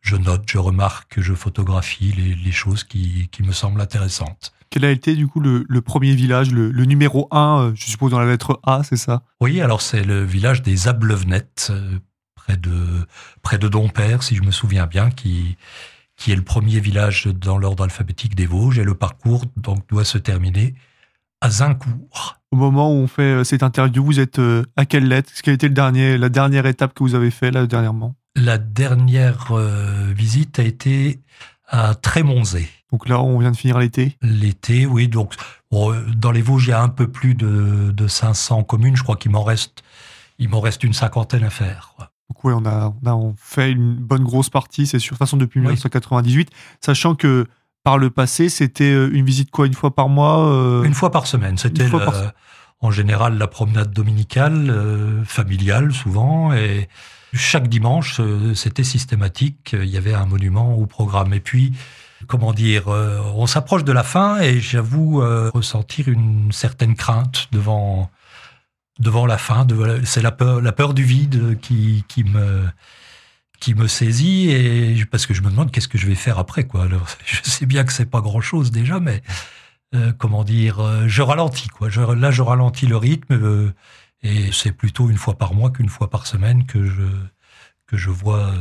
je 0.02 0.16
note, 0.16 0.44
je 0.48 0.58
remarque, 0.58 1.22
je 1.22 1.34
photographie 1.34 2.14
les, 2.18 2.36
les 2.36 2.52
choses 2.52 2.84
qui, 2.84 3.30
qui 3.32 3.44
me 3.44 3.52
semblent 3.52 3.82
intéressantes. 3.82 4.54
Quel 4.72 4.86
a 4.86 4.92
été 4.92 5.16
du 5.16 5.28
coup 5.28 5.42
le, 5.42 5.82
premier 5.82 6.16
village, 6.16 6.52
le, 6.52 6.86
numéro 6.86 7.28
1, 7.32 7.60
euh, 7.60 7.72
je 7.76 7.90
suppose 7.90 8.12
dans 8.12 8.22
la 8.22 8.26
lettre 8.26 8.62
A, 8.64 8.84
c'est 8.84 8.96
ça? 8.96 9.22
Oui, 9.42 9.60
alors 9.60 9.82
c'est 9.82 10.02
le 10.02 10.24
village 10.24 10.62
des 10.62 10.88
Ablevnettes, 10.88 11.68
euh, 11.72 12.00
près 12.36 12.56
de, 12.56 13.06
près 13.42 13.58
de 13.58 13.68
Dompère, 13.68 14.24
si 14.24 14.38
je 14.38 14.44
me 14.44 14.52
souviens 14.52 14.88
bien, 14.88 15.12
qui, 15.12 15.58
qui 16.16 16.32
est 16.32 16.38
le 16.38 16.42
premier 16.42 16.80
village 16.80 17.28
dans 17.28 17.58
l'ordre 17.58 17.84
alphabétique 17.84 18.34
des 18.34 18.46
Vosges, 18.46 18.80
et 18.80 18.86
le 18.86 18.96
parcours 18.96 19.44
donc 19.58 19.86
doit 19.90 20.06
se 20.06 20.18
terminer 20.18 20.74
à 21.42 21.50
Zincourt. 21.50 22.38
Au 22.52 22.56
moment 22.56 22.94
où 22.94 22.96
on 22.96 23.08
fait 23.08 23.24
euh, 23.24 23.44
cette 23.44 23.64
interview, 23.64 24.06
vous 24.06 24.22
êtes 24.22 24.40
à 24.78 24.86
quelle 24.86 25.10
lettre? 25.10 25.34
Quelle 25.44 25.56
était 25.56 25.68
le 25.68 25.74
dernier, 25.74 26.18
la 26.18 26.30
dernière 26.30 26.66
étape 26.66 26.94
que 26.94 27.04
vous 27.04 27.16
avez 27.16 27.32
fait 27.32 27.52
là 27.52 27.68
dernièrement? 27.68 28.16
La 28.36 28.58
dernière 28.58 29.52
euh, 29.52 30.12
visite 30.16 30.60
a 30.60 30.64
été 30.64 31.20
à 31.68 31.96
Trémonzé. 31.96 32.70
Donc 32.92 33.08
là, 33.08 33.22
on 33.22 33.40
vient 33.40 33.52
de 33.52 33.58
finir 33.58 33.78
l'été? 33.78 34.18
L'été, 34.22 34.86
oui. 34.86 35.08
Donc, 35.08 35.34
dans 35.72 36.32
les 36.32 36.42
Vosges, 36.42 36.68
il 36.68 36.70
y 36.72 36.74
a 36.74 36.82
un 36.82 36.90
peu 36.90 37.08
plus 37.08 37.36
de, 37.36 37.92
de 37.92 38.08
500 38.08 38.64
communes. 38.64 38.96
Je 38.96 39.04
crois 39.04 39.16
qu'il 39.16 39.32
m'en 39.32 39.44
reste, 39.44 39.84
il 40.38 40.50
m'en 40.50 40.60
reste 40.60 40.84
une 40.84 40.94
cinquantaine 40.94 41.44
à 41.44 41.50
faire. 41.50 41.96
Donc 42.30 42.44
oui, 42.44 42.54
on 42.56 42.66
a, 42.66 42.94
on 43.06 43.32
a 43.32 43.34
fait 43.38 43.72
une 43.72 43.96
bonne 43.96 44.24
grosse 44.24 44.50
partie, 44.50 44.88
c'est 44.88 45.00
sûr. 45.00 45.14
De 45.14 45.18
toute 45.18 45.20
façon, 45.20 45.38
depuis 45.38 45.60
1998, 45.60 46.50
sachant 46.80 47.16
que 47.16 47.46
par 47.84 47.98
le 47.98 48.10
passé, 48.10 48.50
c'était 48.50 48.92
euh, 48.92 49.10
une 49.12 49.26
visite 49.26 49.52
quoi, 49.52 49.68
une 49.68 49.74
fois 49.74 49.94
par 49.94 50.08
mois 50.08 50.48
euh? 50.48 50.84
Une 50.84 50.94
fois 50.94 51.12
par 51.12 51.28
semaine. 51.28 51.58
C'était 51.58 51.90
en 52.84 52.90
général 52.90 53.38
la 53.38 53.48
promenade 53.48 53.92
dominicale, 53.92 54.70
euh, 54.70 55.24
familiale 55.24 55.92
souvent, 55.92 56.54
et 56.54 56.90
chaque 57.34 57.68
dimanche, 57.68 58.20
c'était 58.56 58.84
systématique. 58.84 59.74
Il 59.74 59.90
y 59.90 59.98
avait 59.98 60.14
un 60.14 60.26
monument 60.26 60.76
au 60.76 60.86
programme. 60.86 61.34
Et 61.34 61.40
puis, 61.40 61.74
comment 62.28 62.54
dire, 62.54 62.88
on 62.88 63.48
s'approche 63.48 63.84
de 63.84 63.92
la 63.92 64.04
fin, 64.04 64.40
et 64.40 64.60
j'avoue 64.60 65.22
ressentir 65.54 66.08
une 66.10 66.52
certaine 66.52 66.96
crainte 66.96 67.48
devant 67.52 68.10
devant 69.00 69.26
la 69.26 69.38
fin. 69.38 69.66
C'est 70.04 70.22
la 70.22 70.32
peur, 70.32 70.94
du 70.94 71.04
vide 71.04 71.60
qui, 71.62 72.06
qui 72.08 72.24
me 72.24 72.66
qui 73.60 73.76
me 73.76 73.88
saisit 73.88 74.50
et 74.50 75.06
parce 75.06 75.28
que 75.28 75.36
je 75.36 75.42
me 75.44 75.52
demande 75.52 75.72
qu'est-ce 75.72 75.88
que 75.88 76.00
je 76.00 76.08
vais 76.08 76.16
faire 76.16 76.40
après 76.40 76.66
quoi. 76.66 76.88
Je 77.26 77.42
sais 77.44 77.68
bien 77.68 77.84
que 77.84 77.94
c'est 77.94 78.10
pas 78.10 78.20
grand 78.20 78.42
chose 78.42 78.72
déjà, 78.72 79.00
mais 79.00 79.22
euh, 79.94 80.12
comment 80.18 80.44
dire, 80.44 80.80
euh, 80.80 81.08
je 81.08 81.22
ralentis 81.22 81.68
quoi. 81.68 81.90
Là 81.90 82.32
je 82.32 82.42
ralentis 82.42 82.88
le 82.88 82.98
rythme 82.98 83.36
euh, 83.36 83.74
et 84.24 84.52
c'est 84.52 84.72
plutôt 84.72 85.10
une 85.10 85.18
fois 85.18 85.38
par 85.38 85.54
mois 85.54 85.72
qu'une 85.72 85.90
fois 85.90 86.10
par 86.10 86.28
semaine 86.28 86.66
que 86.66 86.86
je 86.86 87.04
que 87.88 87.98
je 87.98 88.10
vois 88.10 88.54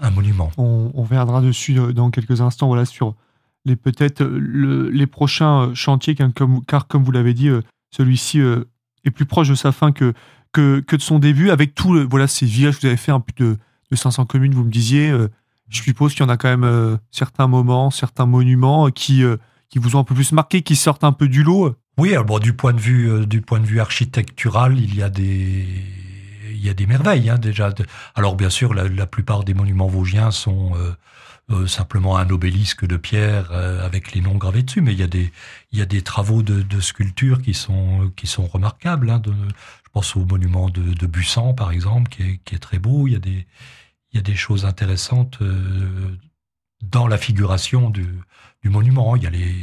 un, 0.00 0.10
monument. 0.10 0.52
On, 0.56 0.92
on, 0.94 1.02
reviendra 1.02 1.40
dessus 1.40 1.74
dans 1.74 2.10
quelques 2.10 2.40
instants. 2.40 2.68
Voilà 2.68 2.84
sur 2.84 3.16
les 3.64 3.74
peut-être 3.74 4.24
les 4.24 5.06
prochains 5.08 5.74
chantiers 5.74 6.14
car 6.14 6.86
comme, 6.86 7.02
vous 7.02 7.10
l'avez 7.10 7.34
dit, 7.34 7.50
celui-ci 7.90 8.40
est 9.04 9.10
plus 9.10 9.26
proche 9.26 9.48
de 9.48 9.56
sa 9.56 9.72
fin 9.72 9.90
que 9.90 10.14
que, 10.52 10.96
de 10.96 11.02
son 11.02 11.18
début 11.18 11.50
avec 11.50 11.74
tout 11.74 12.06
voilà 12.08 12.26
ces 12.28 12.46
villages 12.46 12.78
vous 12.80 12.86
avez 12.86 12.96
fait 12.96 13.12
un 13.12 13.20
peu 13.20 13.32
de 13.36 13.58
de 13.90 13.96
500 13.96 14.26
communes, 14.26 14.54
vous 14.54 14.64
me 14.64 14.70
disiez, 14.70 15.10
euh, 15.10 15.28
je 15.68 15.82
suppose 15.82 16.14
qu'il 16.14 16.22
y 16.22 16.26
en 16.26 16.28
a 16.28 16.36
quand 16.36 16.48
même 16.48 16.64
euh, 16.64 16.96
certains 17.10 17.46
moments, 17.46 17.90
certains 17.90 18.26
monuments 18.26 18.90
qui, 18.90 19.22
euh, 19.24 19.36
qui 19.68 19.78
vous 19.78 19.96
ont 19.96 20.00
un 20.00 20.04
peu 20.04 20.14
plus 20.14 20.32
marqué, 20.32 20.62
qui 20.62 20.76
sortent 20.76 21.04
un 21.04 21.12
peu 21.12 21.28
du 21.28 21.42
lot. 21.42 21.74
Oui, 21.98 22.14
alors 22.14 22.40
du 22.40 22.52
point 22.52 22.72
de 22.72 22.80
vue 22.80 23.26
du 23.26 23.40
point 23.42 23.60
de 23.60 23.66
vue 23.66 23.80
architectural, 23.80 24.78
il 24.78 24.94
y 24.94 25.02
a 25.02 25.10
des 25.10 25.66
il 26.50 26.64
y 26.64 26.68
a 26.68 26.74
des 26.74 26.86
merveilles 26.86 27.28
hein, 27.30 27.38
déjà. 27.38 27.72
Alors 28.14 28.36
bien 28.36 28.50
sûr, 28.50 28.74
la, 28.74 29.06
plupart 29.06 29.44
des 29.44 29.54
monuments 29.54 29.88
vosgiens 29.88 30.30
sont 30.30 30.72
simplement 31.66 32.16
un 32.18 32.28
obélisque 32.30 32.86
de 32.86 32.96
pierre 32.96 33.52
avec 33.52 34.12
les 34.12 34.20
noms 34.20 34.36
gravés 34.36 34.62
dessus, 34.62 34.80
mais 34.80 34.92
il 34.92 35.00
y 35.00 35.02
a 35.02 35.06
des 35.08 35.32
il 35.72 35.78
y 35.78 35.82
a 35.82 35.86
des 35.86 36.02
travaux 36.02 36.42
de, 36.42 36.62
de 36.62 36.80
sculpture 36.80 37.42
qui 37.42 37.54
sont 37.54 38.12
qui 38.16 38.26
sont 38.26 38.46
remarquables. 38.46 39.10
Hein, 39.10 39.22
je 39.26 39.90
pense 39.92 40.14
au 40.16 40.24
monument 40.24 40.68
de, 40.70 40.92
de 40.94 41.06
Bussan 41.06 41.54
par 41.54 41.72
exemple, 41.72 42.10
qui 42.10 42.22
est, 42.22 42.40
qui 42.44 42.54
est 42.54 42.58
très 42.58 42.78
beau. 42.78 43.08
Il 43.08 43.14
y 43.14 43.16
a 43.16 43.20
des 43.20 43.46
il 44.12 44.16
y 44.16 44.18
a 44.18 44.22
des 44.22 44.36
choses 44.36 44.64
intéressantes 44.64 45.38
euh, 45.42 46.16
dans 46.82 47.06
la 47.06 47.18
figuration 47.18 47.90
du, 47.90 48.06
du, 48.62 48.70
monument. 48.70 49.16
Il 49.16 49.22
y 49.22 49.26
a 49.26 49.30
les 49.30 49.54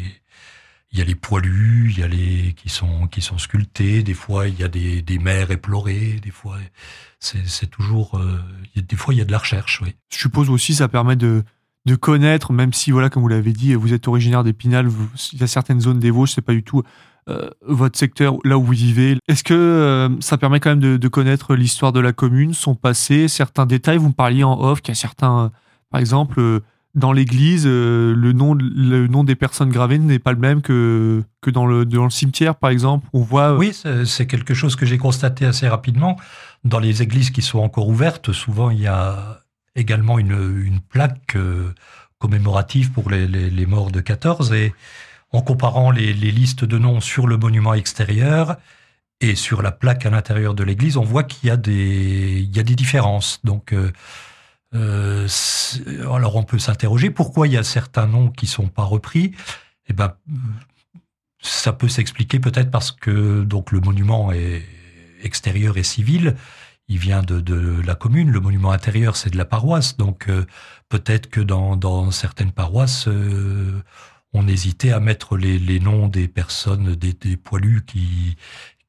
il 0.92 1.00
y 1.00 1.02
a 1.02 1.06
les 1.06 1.16
poilus, 1.16 1.92
il 1.92 2.00
y 2.00 2.04
a 2.04 2.08
les 2.08 2.54
qui 2.54 2.70
sont 2.70 3.08
qui 3.08 3.22
sont 3.22 3.38
sculptés. 3.38 4.04
Des 4.04 4.14
fois, 4.14 4.48
il 4.48 4.60
y 4.60 4.64
a 4.64 4.68
des, 4.68 5.02
des 5.02 5.20
mers 5.20 5.52
éplorées. 5.52 6.20
Des 6.22 6.32
fois, 6.32 6.58
c'est 7.20 7.70
toujours. 7.70 8.18
Euh, 8.18 8.40
des 8.76 8.96
fois, 8.96 9.14
il 9.14 9.18
y 9.18 9.22
a 9.22 9.26
de 9.26 9.32
la 9.32 9.40
recherche. 9.40 9.82
Oui. 9.82 9.96
Je 10.10 10.20
suppose 10.20 10.50
aussi, 10.50 10.76
ça 10.76 10.88
permet 10.88 11.16
de 11.16 11.44
de 11.86 11.96
connaître, 11.96 12.52
même 12.52 12.74
si 12.74 12.92
voilà, 12.92 13.10
comme 13.10 13.22
vous 13.22 13.30
l'avez 13.30 13.54
dit, 13.54 13.76
vous 13.76 13.94
êtes 13.94 14.08
originaire 14.08 14.44
d'Épinal, 14.44 14.90
il 15.34 15.40
y 15.40 15.44
a 15.44 15.48
certaines 15.48 15.82
zones 15.82 16.00
des 16.00 16.10
Vosges, 16.10 16.32
c'est 16.32 16.42
pas 16.42 16.54
du 16.54 16.64
tout 16.64 16.82
euh, 17.30 17.50
votre 17.62 17.98
secteur, 17.98 18.38
là 18.44 18.58
où 18.58 18.64
vous 18.64 18.74
vivez. 18.74 19.18
Est-ce 19.28 19.44
que 19.44 19.54
euh, 19.54 20.10
ça 20.20 20.38
permet 20.38 20.60
quand 20.60 20.70
même 20.70 20.98
de, 20.98 21.08
connaître 21.08 21.56
l'histoire 21.56 21.92
de 21.92 22.00
la 22.00 22.14
commune, 22.14 22.54
son 22.54 22.76
passé, 22.76 23.28
certains 23.28 23.66
détails? 23.66 23.98
Vous 23.98 24.10
me 24.10 24.14
parliez 24.14 24.44
en 24.44 24.60
off 24.60 24.82
qu'il 24.82 24.92
y 24.94 24.98
a 24.98 25.00
certains, 25.00 25.52
par 25.92 26.00
exemple, 26.00 26.62
dans 26.96 27.12
l'église, 27.12 27.66
le, 27.66 28.32
nom, 28.34 28.54
le 28.54 29.08
nom 29.08 29.24
des 29.24 29.36
personnes 29.36 29.70
gravées 29.70 30.00
n'est 30.00 30.20
pas 30.20 30.32
le 30.32 30.40
même 30.40 30.62
que, 30.62 31.24
dans, 31.48 31.66
le, 31.66 31.86
cimetière, 32.10 32.56
par 32.56 32.70
exemple. 32.70 33.08
On 33.14 33.22
voit. 33.22 33.56
Oui, 33.56 33.74
c'est 34.06 34.26
quelque 34.28 34.54
chose 34.54 34.76
que 34.76 34.86
j'ai 34.86 34.98
constaté 34.98 35.46
assez 35.46 35.68
rapidement. 35.68 36.18
Dans 36.64 36.80
les 36.80 37.02
églises 37.02 37.30
qui 37.30 37.42
sont 37.42 37.60
encore 37.60 37.90
ouvertes, 37.90 38.32
souvent 38.32 38.72
il 38.72 38.80
y 38.80 38.88
a 38.88 39.42
également 39.76 40.18
une, 40.18 40.80
plaque 40.90 41.38
commémorative 42.18 42.92
pour 42.92 43.10
les, 43.10 43.66
morts 43.66 43.92
de 43.92 44.00
14 44.00 44.54
et 44.54 44.74
en 45.32 45.42
comparant 45.42 45.92
les, 45.92 46.14
listes 46.14 46.66
de 46.66 46.78
noms 46.78 47.02
sur 47.02 47.28
le 47.28 47.38
monument 47.38 47.74
extérieur 47.74 48.56
et 49.22 49.36
sur 49.36 49.62
la 49.62 49.72
plaque 49.72 50.06
à 50.06 50.10
l'intérieur 50.10 50.54
de 50.54 50.64
l'église, 50.64 50.98
on 50.98 51.04
voit 51.04 51.24
qu'il 51.24 51.48
y 51.48 51.52
a 51.52 51.58
des, 51.58 52.48
différences. 52.64 53.40
Donc, 53.44 53.74
euh, 53.74 53.92
euh, 54.76 55.28
alors 56.14 56.36
on 56.36 56.44
peut 56.44 56.60
s'interroger 56.60 57.10
pourquoi 57.10 57.48
il 57.48 57.54
y 57.54 57.58
a 57.58 57.64
certains 57.64 58.08
noms 58.08 58.30
qui 58.30 58.48
sont 58.48 58.68
pas 58.68 58.84
repris? 58.84 59.32
Eh 59.88 59.94
ben, 59.94 60.16
ça 61.42 61.74
peut 61.74 61.88
s'expliquer 61.88 62.40
peut-être 62.40 62.72
parce 62.72 62.92
que 62.92 63.44
donc 63.44 63.72
le 63.72 63.80
monument 63.80 64.32
est 64.32 64.64
extérieur 65.22 65.78
et 65.78 65.84
civil. 65.84 66.36
Il 66.88 67.00
vient 67.00 67.24
de, 67.24 67.82
la 67.82 67.96
commune. 67.96 68.30
Le 68.30 68.40
monument 68.40 68.72
intérieur, 68.72 69.16
c'est 69.16 69.32
de 69.32 69.38
la 69.38 69.46
paroisse. 69.46 69.98
Donc 69.98 70.30
euh, 70.30 70.46
peut-être 70.90 71.30
que 71.30 71.42
dans, 71.42 71.76
dans 71.76 72.12
certaines 72.12 72.52
paroisses, 72.52 73.08
on 74.36 74.48
hésitait 74.48 74.92
à 74.92 75.00
mettre 75.00 75.38
les, 75.38 75.80
noms 75.80 76.08
des 76.08 76.28
personnes, 76.28 76.94
des, 76.96 77.38
poilus 77.38 77.84
qui, 77.86 78.36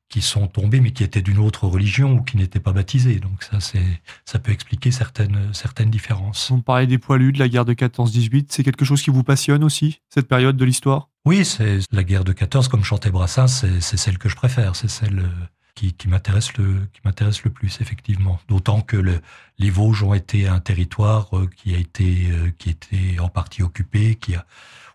qui 0.09 0.23
sont 0.23 0.47
tombés, 0.47 0.81
mais 0.81 0.93
qui 0.93 1.03
étaient 1.03 1.23
d'une 1.23 1.39
autre 1.39 1.67
religion 1.67 2.13
ou 2.13 2.23
qui 2.23 2.37
n'étaient 2.37 2.61
pas 2.61 2.73
baptisés. 2.73 3.17
Donc 3.17 3.43
ça, 3.43 3.61
c'est, 3.61 4.01
ça 4.25 4.39
peut 4.39 4.53
expliquer 4.53 4.91
certaines, 4.91 5.53
certaines 5.53 5.91
différences. 5.91 6.51
On 6.51 6.61
parlait 6.61 6.87
des 6.87 6.99
poilus 6.99 7.33
de 7.33 7.39
la 7.39 7.49
guerre 7.49 7.65
de 7.65 7.75
14-18. 7.75 8.47
C'est 8.51 8.63
quelque 8.63 8.85
chose 8.85 9.03
qui 9.03 9.11
vous 9.11 9.25
passionne 9.25 9.65
aussi, 9.65 10.01
cette 10.09 10.29
période 10.29 10.57
de 10.57 10.65
l'histoire? 10.65 11.09
Oui, 11.25 11.45
c'est 11.45 11.81
la 11.91 12.05
guerre 12.05 12.25
de 12.25 12.33
14, 12.33 12.69
comme 12.69 12.85
chantait 12.85 13.11
Brassens, 13.11 13.49
c'est, 13.49 13.81
c'est 13.81 13.97
celle 13.97 14.19
que 14.19 14.29
je 14.29 14.37
préfère. 14.37 14.77
C'est 14.77 14.89
celle 14.89 15.19
euh, 15.19 15.47
qui, 15.75 15.93
qui, 15.93 16.07
m'intéresse 16.07 16.57
le, 16.57 16.87
qui 16.93 17.01
m'intéresse 17.05 17.43
le 17.43 17.51
plus, 17.51 17.81
effectivement. 17.81 18.39
D'autant 18.49 18.81
que 18.81 18.97
le, 18.97 19.21
les 19.59 19.71
Vosges 19.71 20.05
ont 20.05 20.15
été 20.15 20.47
un 20.47 20.61
territoire 20.61 21.37
euh, 21.37 21.51
qui 21.57 21.75
a 21.75 21.79
été, 21.79 22.29
euh, 22.31 22.53
qui 22.59 22.71
était 22.71 23.19
en 23.19 23.29
partie 23.29 23.65
occupé, 23.65 24.15
qui 24.15 24.37
a 24.37 24.47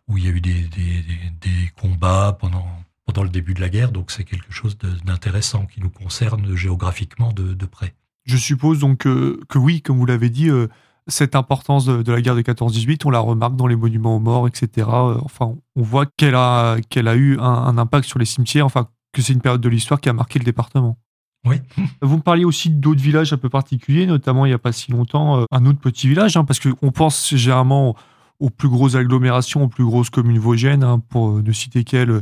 où 0.08 0.18
il 0.18 0.26
y 0.26 0.28
a 0.28 0.32
eu 0.32 0.42
des, 0.42 1.72
combats 1.80 2.38
pendant, 2.40 2.68
pendant 3.12 3.24
le 3.24 3.30
début 3.30 3.54
de 3.54 3.62
la 3.62 3.70
guerre. 3.70 3.92
Donc 3.92 4.12
c'est 4.12 4.24
quelque 4.24 4.52
chose 4.52 4.78
d'intéressant 5.06 5.66
qui 5.66 5.82
nous 5.82 5.90
concerne 5.90 6.56
géographiquement 6.56 7.32
de, 7.34 7.66
près. 7.66 7.94
Je 8.26 8.38
suppose 8.38 8.80
donc 8.80 9.00
que, 9.00 9.40
oui, 9.56 9.82
comme 9.82 9.98
vous 9.98 10.06
l'avez 10.06 10.30
dit, 10.30 10.50
euh, 10.50 10.68
cette 11.08 11.36
importance 11.36 11.86
de, 11.86 12.12
la 12.12 12.22
guerre 12.22 12.36
de 12.36 12.42
14-18, 12.42 13.02
on 13.06 13.10
la 13.10 13.20
remarque 13.20 13.56
dans 13.56 13.68
les 13.68 13.76
monuments 13.76 14.16
aux 14.16 14.20
morts, 14.20 14.48
etc. 14.48 14.88
Euh, 14.90 15.18
enfin, 15.24 15.56
on 15.76 15.82
voit 15.82 16.06
qu'elle 16.06 16.36
a, 16.36 16.78
qu'elle 16.90 17.08
a 17.08 17.16
eu 17.16 17.38
un, 17.40 17.78
impact 17.78 18.08
sur 18.08 18.20
les 18.20 18.26
cimetières, 18.26 18.66
enfin, 18.66 18.88
que 19.14 19.22
c'est 19.22 19.34
une 19.34 19.42
période 19.42 19.62
de 19.62 19.70
l'histoire 19.70 20.00
qui 20.00 20.10
a 20.10 20.14
marqué 20.14 20.40
le 20.40 20.46
département. 20.46 20.98
Oui. 21.46 21.58
Vous 22.02 22.18
me 22.18 22.22
parliez 22.22 22.46
aussi 22.46 22.70
d'autres 22.70 23.02
villages 23.02 23.34
un 23.34 23.38
peu 23.38 23.50
particuliers, 23.50 24.06
notamment 24.06 24.46
il 24.46 24.50
n'y 24.50 24.56
a 24.56 24.60
pas 24.60 24.72
si 24.72 24.92
longtemps, 24.92 25.42
euh, 25.42 25.46
un 25.52 25.66
autre 25.66 25.80
petit 25.80 26.08
village, 26.08 26.38
hein, 26.38 26.46
parce 26.46 26.60
qu'on 26.60 26.92
pense 26.92 27.36
généralement 27.36 27.96
aux 28.40 28.50
plus 28.50 28.70
grosses 28.70 28.96
agglomérations, 28.96 29.64
aux 29.64 29.68
plus 29.68 29.84
grosses 29.84 30.10
communes 30.10 30.40
vosgiennes, 30.40 30.84
hein, 30.84 31.02
pour 31.10 31.42
ne 31.42 31.52
citer 31.52 31.84
qu'elles, 31.84 32.22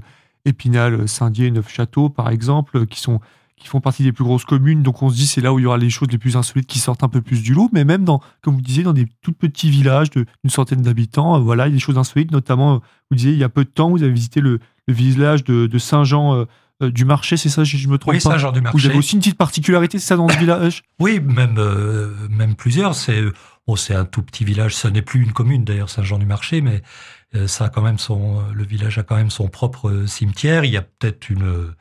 Épinal, 0.50 1.08
Saint-Dié, 1.08 1.52
Neufchâteau, 1.52 2.10
par 2.10 2.30
exemple, 2.30 2.86
qui 2.88 3.00
sont 3.00 3.22
qui 3.60 3.68
font 3.68 3.82
partie 3.82 4.04
des 4.04 4.12
plus 4.12 4.24
grosses 4.24 4.46
communes. 4.46 4.82
Donc 4.82 5.04
on 5.04 5.10
se 5.10 5.16
dit 5.16 5.28
c'est 5.28 5.42
là 5.42 5.54
où 5.54 5.60
il 5.60 5.64
y 5.64 5.66
aura 5.66 5.78
les 5.78 5.90
choses 5.90 6.08
les 6.12 6.18
plus 6.18 6.38
insolites 6.38 6.68
qui 6.68 6.80
sortent 6.80 7.04
un 7.04 7.10
peu 7.10 7.22
plus 7.22 7.44
du 7.44 7.54
lot. 7.54 7.70
Mais 7.74 7.84
même 7.84 8.06
dans, 8.06 8.22
comme 8.42 8.56
vous 8.56 8.62
disiez, 8.62 8.84
dans 8.84 8.94
des 8.94 9.06
tout 9.22 9.34
petits 9.34 9.70
villages 9.70 10.10
d'une 10.10 10.26
centaine 10.48 10.82
d'habitants, 10.82 11.36
euh, 11.36 11.40
voilà, 11.40 11.68
il 11.68 11.72
y 11.72 11.74
a 11.74 11.76
des 11.76 11.80
choses 11.80 11.98
insolites. 11.98 12.32
Notamment, 12.32 12.76
euh, 12.76 12.80
vous 13.12 13.18
disiez 13.18 13.34
il 13.34 13.38
y 13.38 13.44
a 13.44 13.50
peu 13.50 13.66
de 13.66 13.70
temps, 13.70 13.90
vous 13.90 14.02
avez 14.02 14.12
visité 14.12 14.40
le, 14.42 14.60
village 14.88 15.44
de, 15.44 15.78
Saint-Jean. 15.78 16.36
Euh, 16.36 16.46
du 16.82 17.04
marché, 17.04 17.36
c'est 17.36 17.50
ça, 17.50 17.66
je 17.66 17.90
me 17.90 17.98
trompe 17.98 18.14
oui, 18.14 18.22
Saint-Jean 18.22 18.54
du 18.54 18.62
marché. 18.62 18.78
Vous 18.78 18.86
avez 18.86 18.98
aussi 18.98 19.16
une 19.16 19.20
petite 19.20 19.38
particularité, 19.38 20.00
c'est 20.00 20.08
ça, 20.08 20.16
dans 20.16 20.30
ce 20.30 20.38
village? 20.38 20.84
Oui, 21.02 21.20
même, 21.20 21.60
même 22.30 22.56
plusieurs. 22.56 22.96
C'est 22.96 23.22
c'est 23.76 23.96
un 23.96 24.06
tout 24.06 24.22
petit 24.22 24.46
village. 24.46 24.76
Ce 24.76 24.88
n'est 24.88 25.02
plus 25.02 25.22
une 25.22 25.32
commune 25.32 25.64
d'ailleurs, 25.64 25.90
Saint-Jean-du-Marché, 25.90 26.62
mais 26.62 26.76
euh, 26.76 26.80
ça 27.48 27.66
a 27.66 27.70
quand 27.70 27.82
même 27.82 28.00
son, 28.00 28.42
le 28.54 28.64
village 28.64 28.98
a 28.98 29.04
quand 29.04 29.16
même 29.16 29.30
son 29.30 29.48
propre 29.48 30.06
cimetière. 30.08 30.66
Il 30.66 30.72
y 30.72 30.78
a 30.78 30.82
peut-être 30.82 31.30
une 31.30 31.74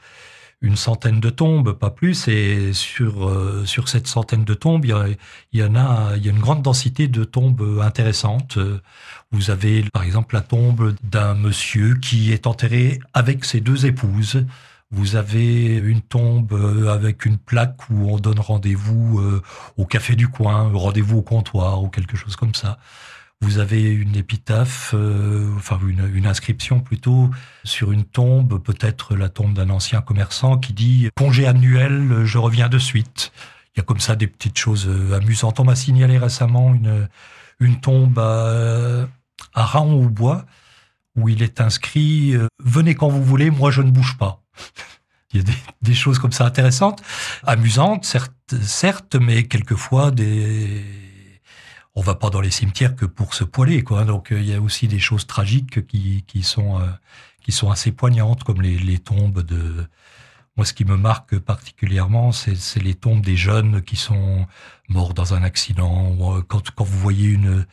une 0.60 0.76
centaine 0.76 1.20
de 1.20 1.30
tombes, 1.30 1.72
pas 1.72 1.90
plus. 1.90 2.28
Et 2.28 2.72
sur, 2.72 3.28
euh, 3.28 3.64
sur 3.64 3.88
cette 3.88 4.06
centaine 4.06 4.44
de 4.44 4.54
tombes, 4.54 4.84
il 4.84 4.90
y, 4.90 5.62
en 5.62 5.74
a, 5.76 6.16
il 6.16 6.24
y 6.24 6.28
a 6.28 6.32
une 6.32 6.40
grande 6.40 6.62
densité 6.62 7.08
de 7.08 7.24
tombes 7.24 7.80
intéressantes. 7.82 8.58
Vous 9.30 9.50
avez 9.50 9.84
par 9.92 10.02
exemple 10.02 10.34
la 10.34 10.40
tombe 10.40 10.94
d'un 11.02 11.34
monsieur 11.34 11.94
qui 11.94 12.32
est 12.32 12.46
enterré 12.46 12.98
avec 13.14 13.44
ses 13.44 13.60
deux 13.60 13.86
épouses. 13.86 14.44
Vous 14.90 15.16
avez 15.16 15.76
une 15.76 16.00
tombe 16.00 16.54
euh, 16.54 16.88
avec 16.88 17.26
une 17.26 17.36
plaque 17.36 17.90
où 17.90 18.10
on 18.10 18.18
donne 18.18 18.40
rendez-vous 18.40 19.20
euh, 19.20 19.42
au 19.76 19.84
café 19.84 20.16
du 20.16 20.28
coin, 20.28 20.70
rendez-vous 20.72 21.18
au 21.18 21.22
comptoir 21.22 21.82
ou 21.82 21.88
quelque 21.88 22.16
chose 22.16 22.36
comme 22.36 22.54
ça. 22.54 22.78
Vous 23.40 23.58
avez 23.58 23.82
une 23.82 24.16
épitaphe, 24.16 24.92
euh, 24.94 25.54
enfin 25.56 25.78
une, 25.86 26.10
une, 26.12 26.26
inscription 26.26 26.80
plutôt 26.80 27.30
sur 27.62 27.92
une 27.92 28.04
tombe, 28.04 28.60
peut-être 28.60 29.14
la 29.14 29.28
tombe 29.28 29.54
d'un 29.54 29.70
ancien 29.70 30.00
commerçant 30.00 30.58
qui 30.58 30.72
dit 30.72 31.08
congé 31.16 31.46
annuel, 31.46 32.24
je 32.24 32.38
reviens 32.38 32.68
de 32.68 32.78
suite. 32.78 33.32
Il 33.74 33.78
y 33.78 33.80
a 33.80 33.84
comme 33.84 34.00
ça 34.00 34.16
des 34.16 34.26
petites 34.26 34.58
choses 34.58 34.90
amusantes. 35.14 35.60
On 35.60 35.64
m'a 35.64 35.76
signalé 35.76 36.18
récemment 36.18 36.74
une, 36.74 37.08
une 37.60 37.80
tombe 37.80 38.18
à, 38.18 39.06
à 39.54 39.64
Raon-au-Bois 39.64 40.44
où 41.14 41.28
il 41.28 41.42
est 41.42 41.60
inscrit 41.60 42.34
Venez 42.62 42.96
quand 42.96 43.08
vous 43.08 43.22
voulez, 43.22 43.50
moi 43.50 43.70
je 43.70 43.82
ne 43.82 43.90
bouge 43.90 44.16
pas. 44.18 44.42
Il 45.32 45.40
y 45.40 45.44
a 45.44 45.54
des, 45.82 45.94
choses 45.94 46.18
comme 46.18 46.32
ça 46.32 46.46
intéressantes, 46.46 47.02
amusantes, 47.42 48.06
certes, 48.06 48.32
certes, 48.62 49.16
mais 49.16 49.44
quelquefois 49.44 50.10
des. 50.10 50.82
On 51.98 52.00
va 52.00 52.14
pas 52.14 52.30
dans 52.30 52.40
les 52.40 52.52
cimetières 52.52 52.94
que 52.94 53.06
pour 53.06 53.34
se 53.34 53.42
poiler, 53.42 53.82
quoi. 53.82 54.04
Donc 54.04 54.30
euh, 54.30 54.38
il 54.38 54.46
y 54.46 54.54
a 54.54 54.60
aussi 54.60 54.86
des 54.86 55.00
choses 55.00 55.26
tragiques 55.26 55.84
qui, 55.88 56.22
qui 56.28 56.44
sont 56.44 56.80
euh, 56.80 56.86
qui 57.42 57.50
sont 57.50 57.72
assez 57.72 57.90
poignantes, 57.90 58.44
comme 58.44 58.62
les, 58.62 58.98
tombes 59.00 59.42
de. 59.42 59.84
Moi, 60.56 60.64
ce 60.64 60.74
qui 60.74 60.84
me 60.84 60.96
marque 60.96 61.36
particulièrement, 61.40 62.30
c'est 62.30 62.80
les 62.80 62.94
tombes 62.94 63.20
des 63.20 63.36
jeunes 63.36 63.82
qui 63.82 63.96
sont 63.96 64.46
morts 64.88 65.12
dans 65.12 65.34
un 65.34 65.42
accident. 65.42 66.16
Euh, 66.20 66.42
quand, 66.42 66.70
quand 66.70 66.84
vous 66.84 66.98
voyez 67.00 67.30
une 67.30 67.66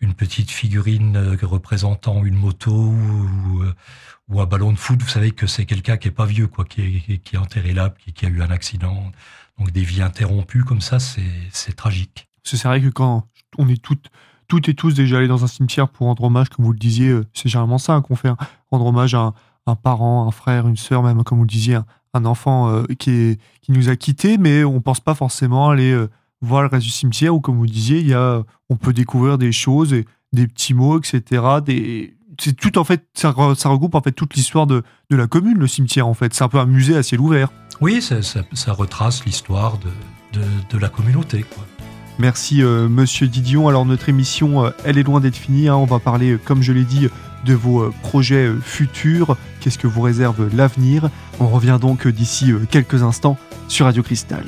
une 0.00 0.14
petite 0.14 0.50
figurine 0.50 1.36
représentant 1.42 2.24
une 2.24 2.34
moto 2.34 2.72
ou, 2.72 4.40
un 4.40 4.46
ballon 4.46 4.72
de 4.72 4.78
foot, 4.78 5.00
vous 5.00 5.08
savez 5.08 5.30
que 5.30 5.46
c'est 5.46 5.66
quelqu'un 5.66 5.96
qui 5.96 6.08
est 6.08 6.10
pas 6.10 6.26
vieux, 6.26 6.48
quoi, 6.48 6.64
qui 6.64 7.04
est, 7.08 7.18
qui 7.18 7.36
est 7.36 7.38
enterré 7.38 7.72
là, 7.72 7.94
qui, 8.00 8.12
qui, 8.12 8.26
a 8.26 8.30
eu 8.30 8.42
un 8.42 8.50
accident. 8.50 9.12
Donc 9.58 9.70
des 9.70 9.82
vies 9.82 10.02
interrompues 10.02 10.64
comme 10.64 10.80
ça, 10.80 10.98
c'est 10.98 11.76
tragique. 11.76 12.26
C'est 12.42 12.64
vrai 12.64 12.80
que 12.80 12.88
quand 12.88 13.28
on 13.58 13.68
est 13.68 13.80
toutes, 13.80 14.10
toutes 14.48 14.68
et 14.68 14.74
tous 14.74 14.94
déjà 14.94 15.18
allés 15.18 15.28
dans 15.28 15.44
un 15.44 15.48
cimetière 15.48 15.88
pour 15.88 16.06
rendre 16.06 16.24
hommage, 16.24 16.48
comme 16.48 16.64
vous 16.64 16.72
le 16.72 16.78
disiez, 16.78 17.08
euh, 17.08 17.26
c'est 17.32 17.48
généralement 17.48 17.78
ça 17.78 18.00
qu'on 18.00 18.16
fait, 18.16 18.28
hein. 18.28 18.36
rendre 18.70 18.86
hommage 18.86 19.14
à 19.14 19.32
un, 19.66 19.74
parent, 19.76 20.26
un 20.26 20.30
frère, 20.30 20.66
une 20.66 20.76
sœur, 20.76 21.02
même 21.02 21.22
comme 21.22 21.38
vous 21.38 21.44
le 21.44 21.50
disiez, 21.50 21.78
un, 22.14 22.24
enfant 22.24 22.68
euh, 22.68 22.84
qui, 22.98 23.10
est, 23.10 23.40
qui 23.62 23.72
nous 23.72 23.88
a 23.88 23.96
quittés, 23.96 24.38
mais 24.38 24.64
on 24.64 24.80
pense 24.80 25.00
pas 25.00 25.14
forcément 25.14 25.70
aller 25.70 25.92
euh, 25.92 26.08
voir 26.40 26.62
le 26.62 26.68
reste 26.68 26.84
du 26.84 26.90
cimetière, 26.90 27.34
ou 27.34 27.40
comme 27.40 27.56
vous 27.56 27.64
le 27.64 27.70
disiez, 27.70 28.00
y 28.00 28.14
a, 28.14 28.42
on 28.68 28.76
peut 28.76 28.92
découvrir 28.92 29.38
des 29.38 29.52
choses, 29.52 29.92
et, 29.92 30.06
des 30.32 30.46
petits 30.46 30.74
mots, 30.74 30.98
etc., 30.98 31.42
c'est 32.40 32.56
tout 32.56 32.78
en 32.78 32.84
fait, 32.84 33.04
ça, 33.14 33.30
regroupe 33.30 33.94
en 33.94 34.00
fait 34.00 34.12
toute 34.12 34.34
l'histoire 34.34 34.66
de, 34.66 34.82
la 35.10 35.26
commune, 35.26 35.58
le 35.58 35.66
cimetière 35.66 36.06
en 36.06 36.14
fait. 36.14 36.32
C'est 36.32 36.42
un 36.42 36.48
peu 36.48 36.58
un 36.58 36.66
musée 36.66 36.96
à 36.96 37.02
ciel 37.02 37.20
ouvert. 37.20 37.52
Oui, 37.80 38.00
ça, 38.00 38.72
retrace 38.72 39.24
l'histoire 39.24 39.78
de, 40.32 40.78
la 40.78 40.88
communauté. 40.88 41.44
Merci 42.20 42.62
euh, 42.62 42.86
Monsieur 42.86 43.28
Didion. 43.28 43.66
Alors 43.66 43.86
notre 43.86 44.10
émission, 44.10 44.66
euh, 44.66 44.70
elle 44.84 44.98
est 44.98 45.02
loin 45.02 45.20
d'être 45.20 45.36
finie. 45.36 45.68
Hein. 45.68 45.76
On 45.76 45.86
va 45.86 45.98
parler, 45.98 46.32
euh, 46.32 46.40
comme 46.42 46.62
je 46.62 46.72
l'ai 46.72 46.84
dit, 46.84 47.08
de 47.46 47.54
vos 47.54 47.90
projets 48.02 48.52
futurs. 48.62 49.38
Qu'est-ce 49.60 49.78
que 49.78 49.86
vous 49.86 50.02
réserve 50.02 50.54
l'avenir? 50.54 51.08
On 51.40 51.48
revient 51.48 51.78
donc 51.80 52.06
d'ici 52.06 52.52
quelques 52.70 53.02
instants 53.02 53.38
sur 53.68 53.86
Radio 53.86 54.02
Cristal. 54.02 54.44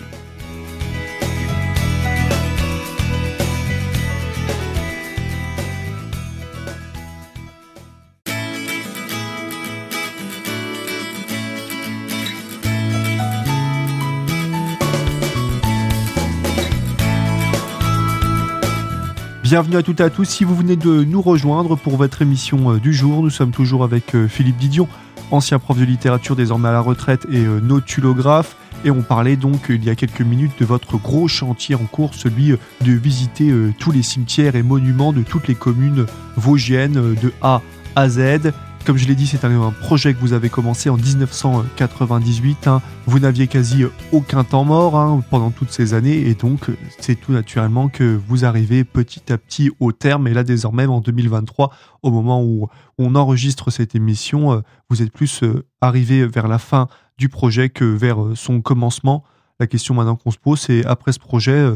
Bienvenue 19.53 19.77
à 19.77 19.83
toutes 19.83 20.01
et 20.01 20.05
à 20.05 20.09
tous. 20.09 20.25
Si 20.25 20.45
vous 20.45 20.57
venez 20.57 20.77
de 20.77 21.05
nous 21.05 21.21
rejoindre 21.21 21.77
pour 21.77 21.99
votre 21.99 22.23
émission 22.23 22.73
euh, 22.73 22.79
du 22.79 22.95
jour, 22.95 23.23
nous 23.23 23.29
sommes 23.29 23.51
toujours 23.51 23.85
avec 23.85 24.15
euh, 24.15 24.27
Philippe 24.27 24.57
Didion, 24.57 24.89
ancien 25.31 25.59
prof 25.59 25.79
de 25.79 25.85
littérature 25.85 26.37
désormais 26.37 26.71
à 26.71 26.73
la 26.73 26.81
retraite 26.81 27.27
et 27.31 27.45
euh, 27.45 27.61
notulographe. 27.61 28.57
Et 28.87 28.91
on 28.91 29.03
parlait 29.03 29.37
donc 29.37 29.67
il 29.69 29.85
y 29.85 29.91
a 29.91 29.95
quelques 29.95 30.23
minutes 30.23 30.59
de 30.59 30.65
votre 30.65 30.97
gros 30.97 31.29
chantier 31.29 31.75
en 31.75 31.85
cours, 31.85 32.15
celui 32.15 32.53
de 32.81 32.93
visiter 32.93 33.53
tous 33.79 33.93
les 33.93 34.03
cimetières 34.03 34.57
et 34.57 34.63
monuments 34.63 35.13
de 35.13 35.21
toutes 35.21 35.49
les 35.49 35.55
communes 35.55 36.07
vosgiennes 36.37 37.15
de 37.23 37.31
A 37.43 37.61
à 37.95 38.09
Z. 38.09 38.53
Comme 38.85 38.97
je 38.97 39.07
l'ai 39.07 39.15
dit, 39.15 39.29
c'est 39.29 39.45
un, 39.45 39.71
projet 39.71 40.13
que 40.13 40.19
vous 40.19 40.33
avez 40.33 40.49
commencé 40.49 40.91
en 40.91 40.97
1998. 40.97 42.67
Hein. 42.67 42.83
Vous 43.07 43.21
n'aviez 43.21 43.47
quasi 43.47 43.85
aucun 44.11 44.43
temps 44.43 44.65
mort 44.65 44.97
hein, 44.97 45.23
pendant 45.31 45.51
toutes 45.53 45.71
ces 45.71 45.95
années 45.95 46.29
et 46.29 46.35
donc 46.35 46.67
c'est 46.99 47.15
tout 47.15 47.31
naturellement 47.31 47.89
que 47.89 48.19
vous 48.27 48.45
arrivez 48.45 48.83
petit 48.83 49.33
à 49.33 49.39
petit 49.39 49.71
au 49.79 49.93
terme. 49.93 50.27
Et 50.27 50.35
là, 50.35 50.43
désormais, 50.43 50.87
en 50.87 51.01
2023, 51.01 51.73
au 52.03 52.11
moment 52.11 52.43
où 52.43 52.69
on 52.99 53.15
enregistre 53.15 53.71
cette 53.71 53.95
émission, 53.95 54.53
euh, 54.53 54.61
vous 54.91 55.01
êtes 55.01 55.13
plus 55.13 55.45
euh, 55.45 55.65
arrivé 55.81 56.27
vers 56.27 56.49
la 56.49 56.59
fin 56.59 56.89
du 57.19 57.29
projet 57.29 57.69
que 57.69 57.85
vers 57.85 58.21
euh, 58.21 58.35
son 58.35 58.61
commencement. 58.63 59.23
La 59.61 59.69
question 59.69 59.95
maintenant 59.95 60.17
qu'on 60.17 60.33
se 60.33 60.39
pose, 60.39 60.59
c'est 60.59 60.85
après 60.87 61.13
ce 61.13 61.21
projet, 61.21 61.71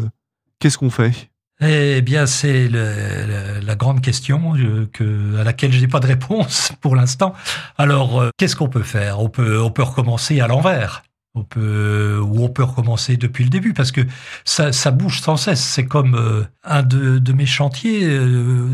qu'est-ce 0.59 0.77
qu'on 0.77 0.91
fait? 0.91 1.31
Eh 1.61 2.03
bien, 2.03 2.27
c'est 2.27 2.69
la 2.69 3.75
grande 3.77 4.03
question 4.03 4.55
euh, 4.57 5.41
à 5.41 5.45
laquelle 5.45 5.73
je 5.73 5.81
n'ai 5.81 5.89
pas 5.89 6.01
de 6.01 6.07
réponse 6.07 6.73
pour 6.81 6.97
l'instant. 6.97 7.33
Alors, 7.79 8.21
euh, 8.21 8.31
qu'est-ce 8.37 8.57
qu'on 8.57 8.69
peut 8.69 8.83
faire? 8.83 9.21
On 9.21 9.31
peut, 9.31 9.61
on 9.61 9.73
recommencer 9.85 10.41
à 10.41 10.49
l'envers. 10.49 11.03
On 11.35 11.45
peut, 11.45 12.19
ou 12.23 12.45
on 12.45 12.49
peut 12.49 12.63
recommencer 12.63 13.19
depuis 13.19 13.45
le 13.45 13.51
début 13.51 13.75
parce 13.75 13.93
que 13.93 14.01
ça, 14.45 14.91
bouge 14.91 15.21
sans 15.21 15.37
cesse. 15.37 15.63
C'est 15.63 15.85
comme 15.85 16.15
euh, 16.15 16.45
un 16.65 16.83
de, 16.83 17.33
mes 17.33 17.47
chantiers, 17.47 18.19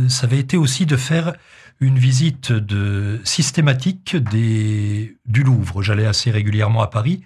ça 0.08 0.26
avait 0.26 0.38
été 0.38 0.56
aussi 0.56 0.86
de 0.86 0.96
faire 0.96 1.32
une 1.80 1.98
visite 1.98 2.52
systématique 3.24 4.16
du 4.16 5.42
Louvre. 5.42 5.82
J'allais 5.82 6.06
assez 6.06 6.30
régulièrement 6.30 6.82
à 6.82 6.86
Paris 6.86 7.22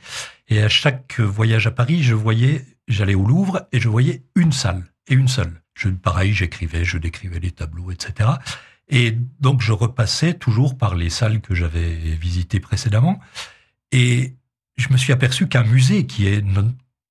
et 0.49 0.63
à 0.63 0.71
chaque 0.71 1.21
voyage 1.21 1.67
à 1.67 1.71
Paris, 1.71 2.03
je 2.03 2.15
voyais, 2.15 2.65
j'allais 2.89 3.15
au 3.15 3.27
Louvre 3.27 3.67
et 3.73 3.81
je 3.81 3.91
voyais 3.91 4.23
une 4.37 4.53
salle 4.53 4.85
et 5.09 5.15
une 5.15 5.29
seule. 5.29 5.61
Je, 5.75 5.89
pareil, 5.89 6.33
j'écrivais, 6.33 6.85
je 6.85 6.99
décrivais 6.99 7.39
les 7.39 7.51
tableaux, 7.51 7.91
etc. 7.91 8.31
Et 8.89 9.17
donc, 9.41 9.61
je 9.61 9.73
repassais 9.73 10.35
toujours 10.35 10.79
par 10.79 10.95
les 10.95 11.11
salles 11.11 11.41
que 11.41 11.55
j'avais 11.55 11.95
visitées 11.95 12.61
précédemment. 12.61 13.21
Et 13.93 14.35
je 14.77 14.89
me 14.91 14.97
suis 14.97 15.13
aperçu 15.13 15.49
qu'un 15.49 15.65
musée, 15.65 16.07
qui 16.07 16.27
est 16.29 16.45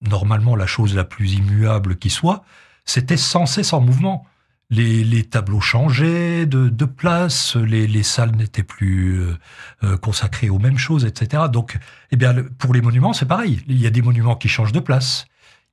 normalement 0.02 0.56
la 0.56 0.68
chose 0.68 0.96
la 0.96 1.04
plus 1.04 1.34
immuable 1.34 1.98
qui 1.98 2.10
soit, 2.10 2.44
c'était 2.86 3.18
sans 3.18 3.46
cesse 3.46 3.74
en 3.74 3.82
mouvement. 3.82 4.26
Les, 4.72 5.24
tableaux 5.24 5.62
changeaient 5.62 6.46
de, 6.46 6.86
place, 6.86 7.56
les, 7.56 7.88
les 7.88 8.04
salles 8.04 8.36
n'étaient 8.36 8.64
plus 8.64 9.22
euh, 9.22 9.38
euh, 9.84 9.98
consacrées 9.98 10.50
aux 10.50 10.58
mêmes 10.58 10.78
choses, 10.78 11.06
etc. 11.06 11.44
Donc, 11.52 11.78
eh 12.12 12.16
bien, 12.16 12.34
pour 12.58 12.74
les 12.74 12.82
monuments, 12.82 13.14
c'est 13.14 13.28
pareil. 13.28 13.62
Il 13.68 13.80
y 13.80 13.86
a 13.86 13.92
des 13.92 14.02
monuments 14.02 14.36
qui 14.36 14.48
changent 14.48 14.72
de 14.72 14.80
place. 14.80 15.28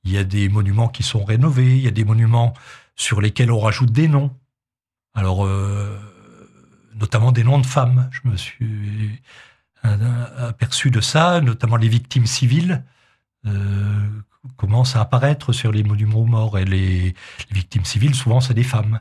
Il 0.04 0.12
y 0.12 0.18
a 0.18 0.24
des 0.24 0.48
monuments 0.48 0.88
qui 0.88 1.02
sont 1.02 1.24
rénovés, 1.24 1.76
il 1.76 1.82
y 1.82 1.88
a 1.88 1.92
des 1.92 2.04
monuments 2.04 2.54
sur 2.96 3.20
lesquels 3.20 3.50
on 3.50 3.58
rajoute 3.58 3.92
des 3.92 4.08
noms. 4.08 4.36
Alors, 5.14 5.44
euh, 5.44 5.98
notamment 6.94 7.32
des 7.32 7.44
noms 7.44 7.58
de 7.58 7.66
femmes. 7.66 8.08
Je 8.10 8.28
me 8.28 8.36
suis 8.36 9.20
aperçu 9.82 10.90
de 10.90 11.00
ça, 11.00 11.40
notamment 11.40 11.76
les 11.76 11.88
victimes 11.88 12.26
civiles 12.26 12.84
euh, 13.46 14.08
commencent 14.56 14.94
à 14.96 15.00
apparaître 15.00 15.52
sur 15.52 15.72
les 15.72 15.82
monuments 15.82 16.24
morts. 16.24 16.58
Et 16.58 16.64
les, 16.64 17.14
victimes 17.50 17.84
civiles, 17.84 18.14
souvent, 18.14 18.40
c'est 18.40 18.54
des 18.54 18.62
femmes. 18.62 19.00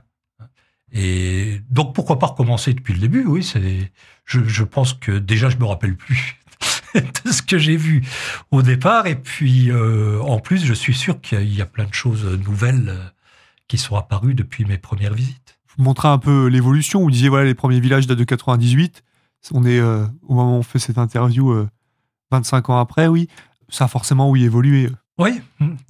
Et 0.91 1.61
donc, 1.69 1.95
pourquoi 1.95 2.19
pas 2.19 2.27
recommencer 2.27 2.73
depuis 2.73 2.93
le 2.93 2.99
début? 2.99 3.25
Oui, 3.25 3.43
c'est. 3.43 3.91
Je, 4.25 4.43
je 4.43 4.63
pense 4.63 4.93
que 4.93 5.11
déjà, 5.11 5.49
je 5.49 5.57
me 5.57 5.65
rappelle 5.65 5.95
plus 5.95 6.40
de 7.25 7.31
ce 7.31 7.41
que 7.41 7.57
j'ai 7.57 7.77
vu 7.77 8.03
au 8.51 8.61
départ. 8.61 9.07
Et 9.07 9.15
puis, 9.15 9.71
euh, 9.71 10.19
en 10.21 10.39
plus, 10.39 10.65
je 10.65 10.73
suis 10.73 10.93
sûr 10.93 11.19
qu'il 11.21 11.53
y 11.53 11.61
a 11.61 11.65
plein 11.65 11.85
de 11.85 11.93
choses 11.93 12.25
nouvelles 12.25 12.89
euh, 12.89 13.03
qui 13.67 13.77
sont 13.77 13.95
apparues 13.95 14.33
depuis 14.33 14.65
mes 14.65 14.77
premières 14.77 15.13
visites. 15.13 15.59
Vous 15.75 15.83
montrez 15.83 16.07
un 16.07 16.17
peu 16.17 16.47
l'évolution. 16.47 17.01
Vous 17.01 17.11
disiez, 17.11 17.29
voilà, 17.29 17.45
les 17.45 17.55
premiers 17.55 17.79
villages 17.79 18.07
datent 18.07 18.17
de 18.17 18.23
98. 18.23 19.03
On 19.51 19.65
est, 19.65 19.79
euh, 19.79 20.05
au 20.27 20.35
moment 20.35 20.57
où 20.57 20.59
on 20.59 20.63
fait 20.63 20.79
cette 20.79 20.97
interview, 20.97 21.67
25 22.31 22.69
ans 22.69 22.79
après, 22.79 23.07
oui. 23.07 23.27
Ça 23.69 23.85
a 23.85 23.87
forcément, 23.87 24.29
oui, 24.29 24.43
évolué. 24.43 24.89
Oui, 25.17 25.39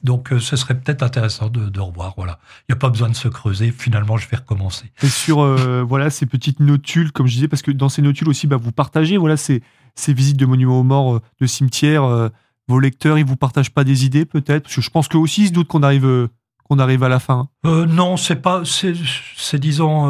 donc 0.03 0.33
ce 0.39 0.55
serait 0.55 0.77
peut-être 0.77 1.03
intéressant 1.03 1.49
de, 1.49 1.79
revoir. 1.79 2.13
Voilà, 2.17 2.39
il 2.61 2.73
n'y 2.73 2.73
a 2.73 2.79
pas 2.79 2.89
besoin 2.89 3.07
de 3.07 3.15
se 3.15 3.27
creuser. 3.27 3.71
Finalement, 3.71 4.17
je 4.17 4.27
vais 4.27 4.37
recommencer. 4.37 4.91
Et 5.01 5.07
sur 5.07 5.45
voilà 5.85 6.09
ces 6.09 6.25
petites 6.25 6.59
notules, 6.59 7.11
comme 7.11 7.27
je 7.27 7.35
disais, 7.35 7.47
parce 7.47 7.61
que 7.61 7.71
dans 7.71 7.87
ces 7.87 8.01
notules 8.01 8.27
aussi, 8.27 8.45
bah, 8.45 8.57
vous 8.57 8.71
partagez 8.71 9.17
voilà 9.17 9.37
ces 9.37 9.63
ces 9.95 10.13
visites 10.13 10.37
de 10.37 10.45
monuments 10.45 10.79
aux 10.79 10.83
morts, 10.83 11.21
de 11.39 11.45
cimetières, 11.45 12.29
vos 12.67 12.79
lecteurs, 12.79 13.17
ils 13.17 13.25
vous 13.25 13.35
partagent 13.35 13.73
pas 13.73 13.83
des 13.83 14.05
idées 14.05 14.25
peut-être? 14.25 14.69
Je 14.69 14.89
pense 14.89 15.07
qu'eux 15.07 15.17
aussi, 15.17 15.43
ils 15.43 15.47
se 15.47 15.53
doutent 15.53 15.67
qu'on 15.67 15.83
arrive, 15.83 16.29
qu'on 16.63 16.79
arrive 16.79 17.03
à 17.03 17.09
la 17.09 17.19
fin. 17.19 17.49
non, 17.63 18.17
c'est 18.17 18.37
pas, 18.37 18.63
c'est 18.65 19.59
disons 19.59 20.07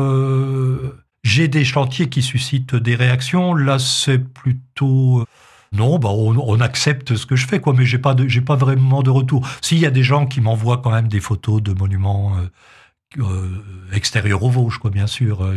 j'ai 1.24 1.48
des 1.48 1.64
chantiers 1.64 2.10
qui 2.10 2.22
suscitent 2.22 2.76
des 2.76 2.96
réactions. 2.96 3.54
Là, 3.54 3.80
c'est 3.80 4.18
plutôt 4.18 5.22
euh, 5.22 5.26
non, 5.74 6.00
bah 6.00 6.10
on, 6.10 6.60
accepte 6.60 7.16
ce 7.16 7.26
que 7.26 7.36
je 7.36 7.48
fais, 7.48 7.62
quoi. 7.62 7.74
Mais 7.74 7.86
j'ai 7.86 7.98
pas 7.98 8.16
pas 8.46 8.56
vraiment 8.56 9.04
de 9.04 9.10
retour. 9.10 9.48
S'il 9.62 9.80
y 9.80 9.86
a 9.86 9.92
des 9.92 10.04
gens 10.04 10.26
qui 10.26 10.42
m'envoient 10.42 10.80
quand 10.80 10.92
même 10.92 11.08
des 11.08 11.22
photos 11.22 11.62
de 11.62 11.74
monuments 11.74 12.36
euh, 12.38 13.22
euh, 13.24 13.64
extérieurs 13.94 14.44
aux 14.44 14.50
Vosges, 14.50 14.80
quoi, 14.80 14.90
bien 14.90 15.08
sûr. 15.08 15.48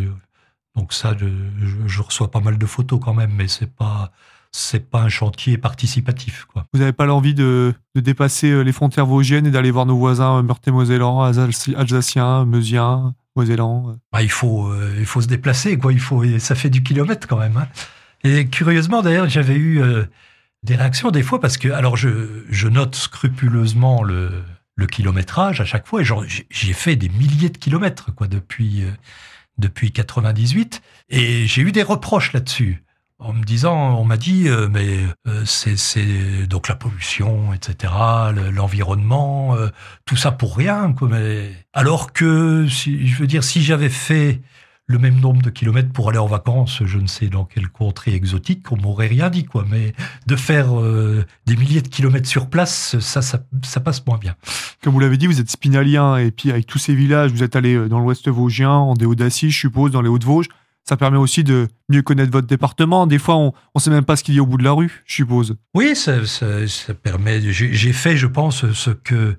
Donc 0.76 0.92
ça, 0.92 1.14
je, 1.18 2.02
reçois 2.02 2.30
pas 2.30 2.40
mal 2.40 2.58
de 2.58 2.66
photos 2.66 3.00
quand 3.02 3.14
même, 3.14 3.32
mais 3.34 3.48
c'est 3.48 3.72
pas 3.72 4.12
c'est 4.56 4.88
pas 4.88 5.02
un 5.02 5.08
chantier 5.08 5.58
participatif, 5.58 6.44
quoi. 6.44 6.64
Vous 6.72 6.78
n'avez 6.78 6.92
pas 6.92 7.06
l'envie 7.06 7.34
de, 7.34 7.74
dépasser 7.96 8.62
les 8.62 8.72
frontières 8.72 9.06
vosgiennes 9.06 9.46
et 9.46 9.50
d'aller 9.50 9.72
voir 9.72 9.84
nos 9.84 9.96
voisins 9.96 10.42
meurthe-et-mosellans, 10.42 11.22
alsaciens, 11.22 12.44
meusiens 12.44 13.14
euh? 13.38 13.96
Bah, 14.12 14.22
il, 14.22 14.30
faut, 14.30 14.68
euh, 14.68 14.94
il 14.98 15.06
faut 15.06 15.20
se 15.20 15.26
déplacer, 15.26 15.76
quoi. 15.78 15.92
Il 15.92 16.00
faut, 16.00 16.24
ça 16.38 16.54
fait 16.54 16.70
du 16.70 16.82
kilomètre 16.82 17.26
quand 17.26 17.38
même. 17.38 17.56
Hein. 17.56 17.68
Et 18.22 18.46
curieusement, 18.46 19.02
d'ailleurs, 19.02 19.28
j'avais 19.28 19.54
eu 19.54 19.82
euh, 19.82 20.04
des 20.62 20.76
réactions 20.76 21.10
des 21.10 21.22
fois 21.22 21.40
parce 21.40 21.58
que, 21.58 21.68
alors, 21.68 21.96
je, 21.96 22.44
je 22.48 22.68
note 22.68 22.94
scrupuleusement 22.94 24.02
le, 24.02 24.30
le, 24.76 24.86
kilométrage 24.86 25.60
à 25.60 25.64
chaque 25.64 25.86
fois. 25.86 26.02
Et 26.02 26.06
j'ai 26.50 26.72
fait 26.72 26.96
des 26.96 27.08
milliers 27.08 27.50
de 27.50 27.58
kilomètres, 27.58 28.14
quoi, 28.14 28.28
depuis, 28.28 28.84
depuis 29.58 29.92
98. 29.92 30.82
Et 31.10 31.46
j'ai 31.46 31.62
eu 31.62 31.72
des 31.72 31.82
reproches 31.82 32.32
là-dessus 32.32 32.84
en 33.18 33.32
me 33.32 33.44
disant, 33.44 33.98
on 33.98 34.04
m'a 34.04 34.16
dit, 34.16 34.48
euh, 34.48 34.68
mais 34.70 34.98
euh, 35.26 35.44
c'est 35.46 36.46
donc 36.46 36.68
la 36.68 36.74
pollution, 36.74 37.54
etc., 37.54 37.92
l'environnement, 38.52 39.56
euh, 39.56 39.68
tout 40.04 40.16
ça 40.16 40.32
pour 40.32 40.56
rien. 40.56 40.92
Quoi, 40.92 41.08
mais... 41.08 41.52
Alors 41.72 42.12
que, 42.12 42.66
je 42.66 43.16
veux 43.16 43.26
dire, 43.26 43.44
si 43.44 43.62
j'avais 43.62 43.88
fait 43.88 44.42
le 44.86 44.98
même 44.98 45.18
nombre 45.18 45.40
de 45.40 45.50
kilomètres 45.50 45.92
pour 45.92 46.10
aller 46.10 46.18
en 46.18 46.26
vacances, 46.26 46.82
je 46.84 46.98
ne 46.98 47.06
sais 47.06 47.28
dans 47.28 47.44
quelle 47.44 47.68
contrée 47.68 48.14
exotique, 48.14 48.70
on 48.70 48.76
m'aurait 48.76 49.06
rien 49.06 49.30
dit, 49.30 49.44
quoi. 49.44 49.64
Mais 49.68 49.94
de 50.26 50.36
faire 50.36 50.66
des 51.46 51.56
milliers 51.56 51.80
de 51.80 51.88
kilomètres 51.88 52.28
sur 52.28 52.50
place, 52.50 52.98
ça, 52.98 53.22
ça, 53.22 53.42
ça 53.62 53.80
passe 53.80 54.04
moins 54.06 54.18
bien. 54.18 54.34
Comme 54.82 54.92
vous 54.92 55.00
l'avez 55.00 55.16
dit, 55.16 55.26
vous 55.26 55.40
êtes 55.40 55.50
spinalien, 55.50 56.16
et 56.18 56.30
puis 56.30 56.50
avec 56.50 56.66
tous 56.66 56.78
ces 56.78 56.94
villages, 56.94 57.32
vous 57.32 57.42
êtes 57.42 57.56
allé 57.56 57.88
dans 57.88 57.98
l'ouest 57.98 58.28
vosgien, 58.28 58.70
en 58.70 58.94
Déodacie, 58.94 59.50
je 59.50 59.58
suppose, 59.58 59.90
dans 59.90 60.02
les 60.02 60.08
Hauts-de-Vosges. 60.10 60.48
Ça 60.86 60.98
permet 60.98 61.16
aussi 61.16 61.44
de 61.44 61.68
mieux 61.88 62.02
connaître 62.02 62.30
votre 62.30 62.46
département. 62.46 63.06
Des 63.06 63.18
fois, 63.18 63.36
on 63.36 63.54
ne 63.74 63.80
sait 63.80 63.88
même 63.88 64.04
pas 64.04 64.16
ce 64.16 64.22
qu'il 64.22 64.34
y 64.34 64.38
a 64.38 64.42
au 64.42 64.46
bout 64.46 64.58
de 64.58 64.64
la 64.64 64.72
rue, 64.72 65.02
je 65.06 65.14
suppose. 65.14 65.56
Oui, 65.72 65.96
ça, 65.96 66.26
ça, 66.26 66.68
ça 66.68 66.92
permet. 66.92 67.40
J'ai 67.40 67.92
fait, 67.94 68.18
je 68.18 68.26
pense, 68.26 68.70
ce 68.70 68.90
que 68.90 69.38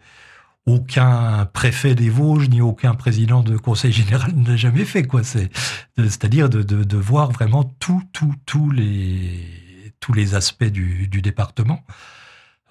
aucun 0.66 1.46
préfet 1.54 1.94
des 1.96 2.10
Vosges 2.10 2.50
ni 2.50 2.62
aucun 2.62 2.96
président 2.96 3.44
de 3.44 3.58
conseil 3.58 3.92
général 3.92 4.32
n'a 4.36 4.56
jamais 4.56 4.86
fait. 4.86 5.04
quoi. 5.04 5.22
C'est-à-dire 5.24 6.50
de, 6.50 6.64
de, 6.64 6.84
de, 6.84 6.98
voir 6.98 7.32
vraiment 7.32 7.64
tout, 7.64 8.02
tout, 8.14 8.34
tous 8.46 8.72
les, 8.72 9.94
tous 10.00 10.14
les 10.14 10.36
aspects 10.36 10.64
du, 10.64 11.08
du 11.08 11.22
département 11.22 11.84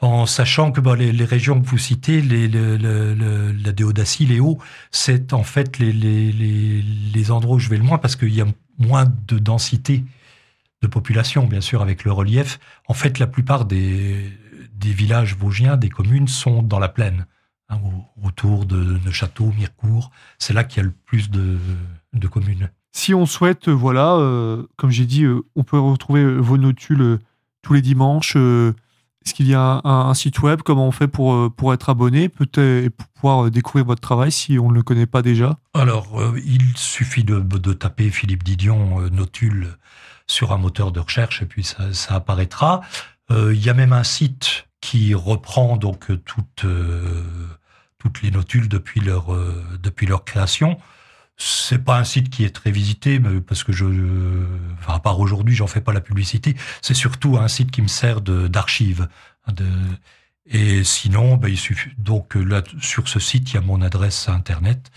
en 0.00 0.26
sachant 0.26 0.70
que 0.70 0.80
bah, 0.80 0.96
les, 0.96 1.12
les, 1.12 1.24
régions 1.24 1.60
que 1.60 1.66
vous 1.66 1.78
citez, 1.78 2.20
les, 2.20 2.48
la 2.48 3.72
Déodacie, 3.72 4.26
les 4.26 4.40
Hauts, 4.40 4.58
c'est 4.90 5.32
en 5.32 5.44
fait 5.44 5.78
les, 5.78 5.92
les, 5.92 7.30
endroits 7.30 7.56
où 7.56 7.58
je 7.58 7.70
vais 7.70 7.78
le 7.78 7.84
moins 7.84 7.98
parce 7.98 8.16
qu'il 8.16 8.34
y 8.34 8.40
a 8.40 8.46
moins 8.78 9.06
de 9.28 9.38
densité 9.38 10.04
de 10.82 10.86
population, 10.86 11.46
bien 11.46 11.62
sûr, 11.62 11.80
avec 11.80 12.04
le 12.04 12.12
relief. 12.12 12.58
En 12.86 12.94
fait, 12.94 13.18
la 13.18 13.26
plupart 13.26 13.64
des, 13.64 14.30
des 14.74 14.92
villages 14.92 15.36
vosgiens, 15.36 15.76
des 15.76 15.88
communes, 15.88 16.28
sont 16.28 16.62
dans 16.62 16.78
la 16.78 16.88
plaine, 16.88 17.26
hein, 17.68 17.78
autour 18.22 18.66
de 18.66 18.98
Neuchâteau, 19.04 19.52
Mirecourt. 19.56 20.10
C'est 20.38 20.52
là 20.52 20.64
qu'il 20.64 20.78
y 20.78 20.80
a 20.80 20.84
le 20.84 20.94
plus 21.06 21.30
de, 21.30 21.58
de, 22.12 22.28
communes. 22.28 22.70
Si 22.92 23.14
on 23.14 23.26
souhaite, 23.26 23.68
voilà, 23.68 24.14
euh, 24.14 24.64
comme 24.76 24.90
j'ai 24.90 25.06
dit, 25.06 25.24
euh, 25.24 25.42
on 25.56 25.64
peut 25.64 25.78
retrouver 25.78 26.24
vos 26.24 26.56
notules 26.56 27.02
euh, 27.02 27.18
tous 27.62 27.74
les 27.74 27.82
dimanches. 27.82 28.36
Est-ce 28.36 29.32
qu'il 29.32 29.48
y 29.48 29.54
a 29.54 29.80
un, 29.84 30.12
site 30.12 30.42
web 30.42 30.60
Comment 30.62 30.86
on 30.86 30.92
fait 30.92 31.08
pour, 31.08 31.50
pour 31.54 31.72
être 31.72 31.88
abonné 31.88 32.28
Peut-être 32.28 32.58
et 32.84 32.90
pour 32.90 33.08
pouvoir 33.08 33.50
découvrir 33.50 33.86
votre 33.86 34.02
travail 34.02 34.30
si 34.30 34.58
on 34.58 34.68
ne 34.68 34.74
le 34.74 34.82
connaît 34.82 35.06
pas 35.06 35.22
déjà? 35.22 35.58
Alors, 35.72 36.20
il 36.44 36.76
suffit 36.76 37.24
de, 37.24 37.40
de, 37.40 37.72
taper 37.72 38.10
Philippe 38.10 38.44
Didion 38.44 39.00
Notule 39.10 39.78
sur 40.26 40.52
un 40.52 40.58
moteur 40.58 40.92
de 40.92 41.00
recherche 41.00 41.40
et 41.40 41.46
puis 41.46 41.64
ça, 41.64 41.94
ça 41.94 42.16
apparaîtra. 42.16 42.82
Euh, 43.30 43.54
il 43.54 43.64
y 43.64 43.70
a 43.70 43.74
même 43.74 43.92
un 43.92 44.04
site 44.04 44.66
qui 44.84 45.14
reprend 45.14 45.78
donc 45.78 46.12
toutes, 46.26 46.66
euh, 46.66 47.22
toutes 47.96 48.20
les 48.20 48.30
notules 48.30 48.68
depuis 48.68 49.00
leur, 49.00 49.32
euh, 49.32 49.64
depuis 49.82 50.04
leur 50.04 50.26
création. 50.26 50.78
C'est 51.38 51.82
pas 51.82 51.98
un 51.98 52.04
site 52.04 52.28
qui 52.28 52.44
est 52.44 52.54
très 52.54 52.70
visité, 52.70 53.18
parce 53.48 53.64
que 53.64 53.72
je, 53.72 53.86
à 54.86 54.98
part 55.00 55.20
aujourd'hui, 55.20 55.54
j'en 55.54 55.66
fais 55.66 55.80
pas 55.80 55.94
la 55.94 56.02
publicité. 56.02 56.54
C'est 56.82 56.92
surtout 56.92 57.38
un 57.38 57.48
site 57.48 57.70
qui 57.70 57.80
me 57.80 57.88
sert 57.88 58.20
d'archive. 58.20 59.08
De, 59.50 59.66
et 60.44 60.84
sinon, 60.84 61.38
ben, 61.38 61.48
il 61.48 61.56
suffit, 61.56 61.88
donc 61.96 62.34
là, 62.34 62.62
sur 62.78 63.08
ce 63.08 63.18
site, 63.18 63.52
il 63.52 63.54
y 63.54 63.56
a 63.56 63.62
mon 63.62 63.80
adresse 63.80 64.28
internet. 64.28 64.92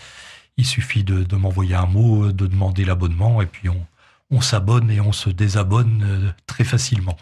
Il 0.58 0.66
suffit 0.66 1.02
de, 1.02 1.24
de 1.24 1.36
m'envoyer 1.36 1.76
un 1.76 1.86
mot, 1.86 2.30
de 2.30 2.46
demander 2.46 2.84
l'abonnement, 2.84 3.40
et 3.40 3.46
puis 3.46 3.70
on, 3.70 3.86
on 4.30 4.42
s'abonne 4.42 4.90
et 4.90 5.00
on 5.00 5.12
se 5.12 5.30
désabonne 5.30 6.34
très 6.46 6.64
facilement. 6.64 7.16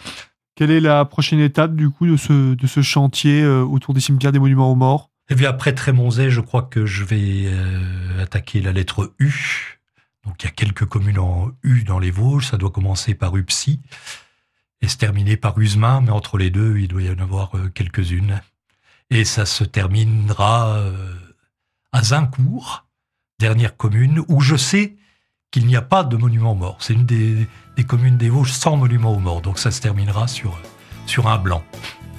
Quelle 0.56 0.70
est 0.70 0.80
la 0.80 1.04
prochaine 1.04 1.40
étape 1.40 1.76
du 1.76 1.90
coup 1.90 2.06
de 2.06 2.16
ce, 2.16 2.82
chantier 2.82 3.42
euh, 3.42 3.62
autour 3.62 3.92
des 3.92 4.00
cimetières 4.00 4.32
des 4.32 4.38
monuments 4.38 4.72
aux 4.72 4.74
morts? 4.74 5.10
Et 5.28 5.32
eh 5.32 5.34
bien 5.34 5.50
après 5.50 5.74
Trémonzay, 5.74 6.30
je 6.30 6.40
crois 6.40 6.62
que 6.62 6.86
je 6.86 7.04
vais 7.04 7.44
euh, 7.44 8.22
attaquer 8.22 8.62
la 8.62 8.72
lettre 8.72 9.12
U. 9.18 9.78
Donc 10.24 10.42
il 10.42 10.46
y 10.46 10.48
a 10.48 10.52
quelques 10.52 10.86
communes 10.86 11.18
en 11.18 11.50
U 11.62 11.84
dans 11.84 11.98
les 11.98 12.10
Vosges, 12.10 12.46
ça 12.46 12.56
doit 12.56 12.70
commencer 12.70 13.14
par 13.14 13.36
Upsy 13.36 13.80
et 14.80 14.88
se 14.88 14.96
terminer 14.96 15.36
par 15.36 15.58
Usmin, 15.58 16.00
mais 16.00 16.10
entre 16.10 16.38
les 16.38 16.48
deux, 16.48 16.78
il 16.78 16.88
doit 16.88 17.02
y 17.02 17.10
en 17.10 17.18
avoir 17.18 17.54
euh, 17.54 17.68
quelques-unes. 17.68 18.40
Et 19.10 19.26
ça 19.26 19.44
se 19.44 19.62
terminera 19.62 20.80
à 21.92 22.02
Zincourt, 22.02 22.86
dernière 23.38 23.76
commune, 23.76 24.24
où 24.26 24.40
je 24.40 24.56
sais 24.56 24.96
qu'il 25.50 25.66
n'y 25.66 25.76
a 25.76 25.82
pas 25.82 26.04
de 26.04 26.16
monument 26.16 26.54
mort. 26.54 26.76
C'est 26.80 26.94
une 26.94 27.06
des, 27.06 27.48
communes 27.86 28.16
des 28.16 28.28
Vosges 28.28 28.52
sans 28.52 28.76
monument 28.76 29.14
aux 29.14 29.18
morts. 29.18 29.42
Donc 29.42 29.58
ça 29.58 29.70
se 29.70 29.80
terminera 29.80 30.28
sur, 30.28 30.58
sur 31.06 31.28
un 31.28 31.38
blanc. 31.38 31.62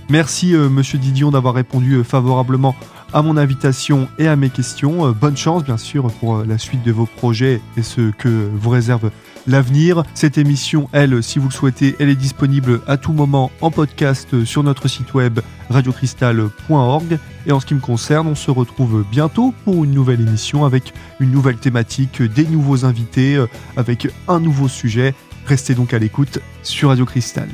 Merci 0.09 0.55
euh, 0.55 0.69
Monsieur 0.69 0.97
Didion 0.97 1.31
d'avoir 1.31 1.53
répondu 1.53 1.95
euh, 1.95 2.03
favorablement 2.03 2.75
à 3.13 3.21
mon 3.21 3.35
invitation 3.35 4.07
et 4.17 4.27
à 4.27 4.35
mes 4.35 4.49
questions. 4.49 5.07
Euh, 5.07 5.11
bonne 5.11 5.35
chance 5.35 5.63
bien 5.63 5.77
sûr 5.77 6.11
pour 6.19 6.43
la 6.43 6.57
suite 6.57 6.83
de 6.83 6.91
vos 6.91 7.05
projets 7.05 7.61
et 7.75 7.83
ce 7.83 8.11
que 8.11 8.49
vous 8.53 8.69
réserve 8.69 9.11
l'avenir. 9.47 10.03
Cette 10.13 10.37
émission, 10.37 10.89
elle, 10.91 11.23
si 11.23 11.39
vous 11.39 11.47
le 11.47 11.53
souhaitez, 11.53 11.95
elle 11.99 12.09
est 12.09 12.15
disponible 12.15 12.81
à 12.87 12.97
tout 12.97 13.13
moment 13.13 13.51
en 13.61 13.71
podcast 13.71 14.43
sur 14.45 14.63
notre 14.63 14.87
site 14.87 15.13
web 15.13 15.39
radiocristal.org. 15.69 17.19
Et 17.45 17.51
en 17.51 17.59
ce 17.59 17.65
qui 17.65 17.73
me 17.73 17.79
concerne, 17.79 18.27
on 18.27 18.35
se 18.35 18.51
retrouve 18.51 19.05
bientôt 19.09 19.53
pour 19.63 19.83
une 19.83 19.91
nouvelle 19.91 20.21
émission 20.21 20.65
avec 20.65 20.93
une 21.19 21.31
nouvelle 21.31 21.57
thématique, 21.57 22.21
des 22.21 22.45
nouveaux 22.45 22.85
invités, 22.85 23.43
avec 23.75 24.07
un 24.27 24.39
nouveau 24.39 24.67
sujet. 24.67 25.15
Restez 25.45 25.73
donc 25.73 25.93
à 25.93 25.99
l'écoute 25.99 26.39
sur 26.61 26.89
Radio 26.89 27.05
Cristal. 27.05 27.47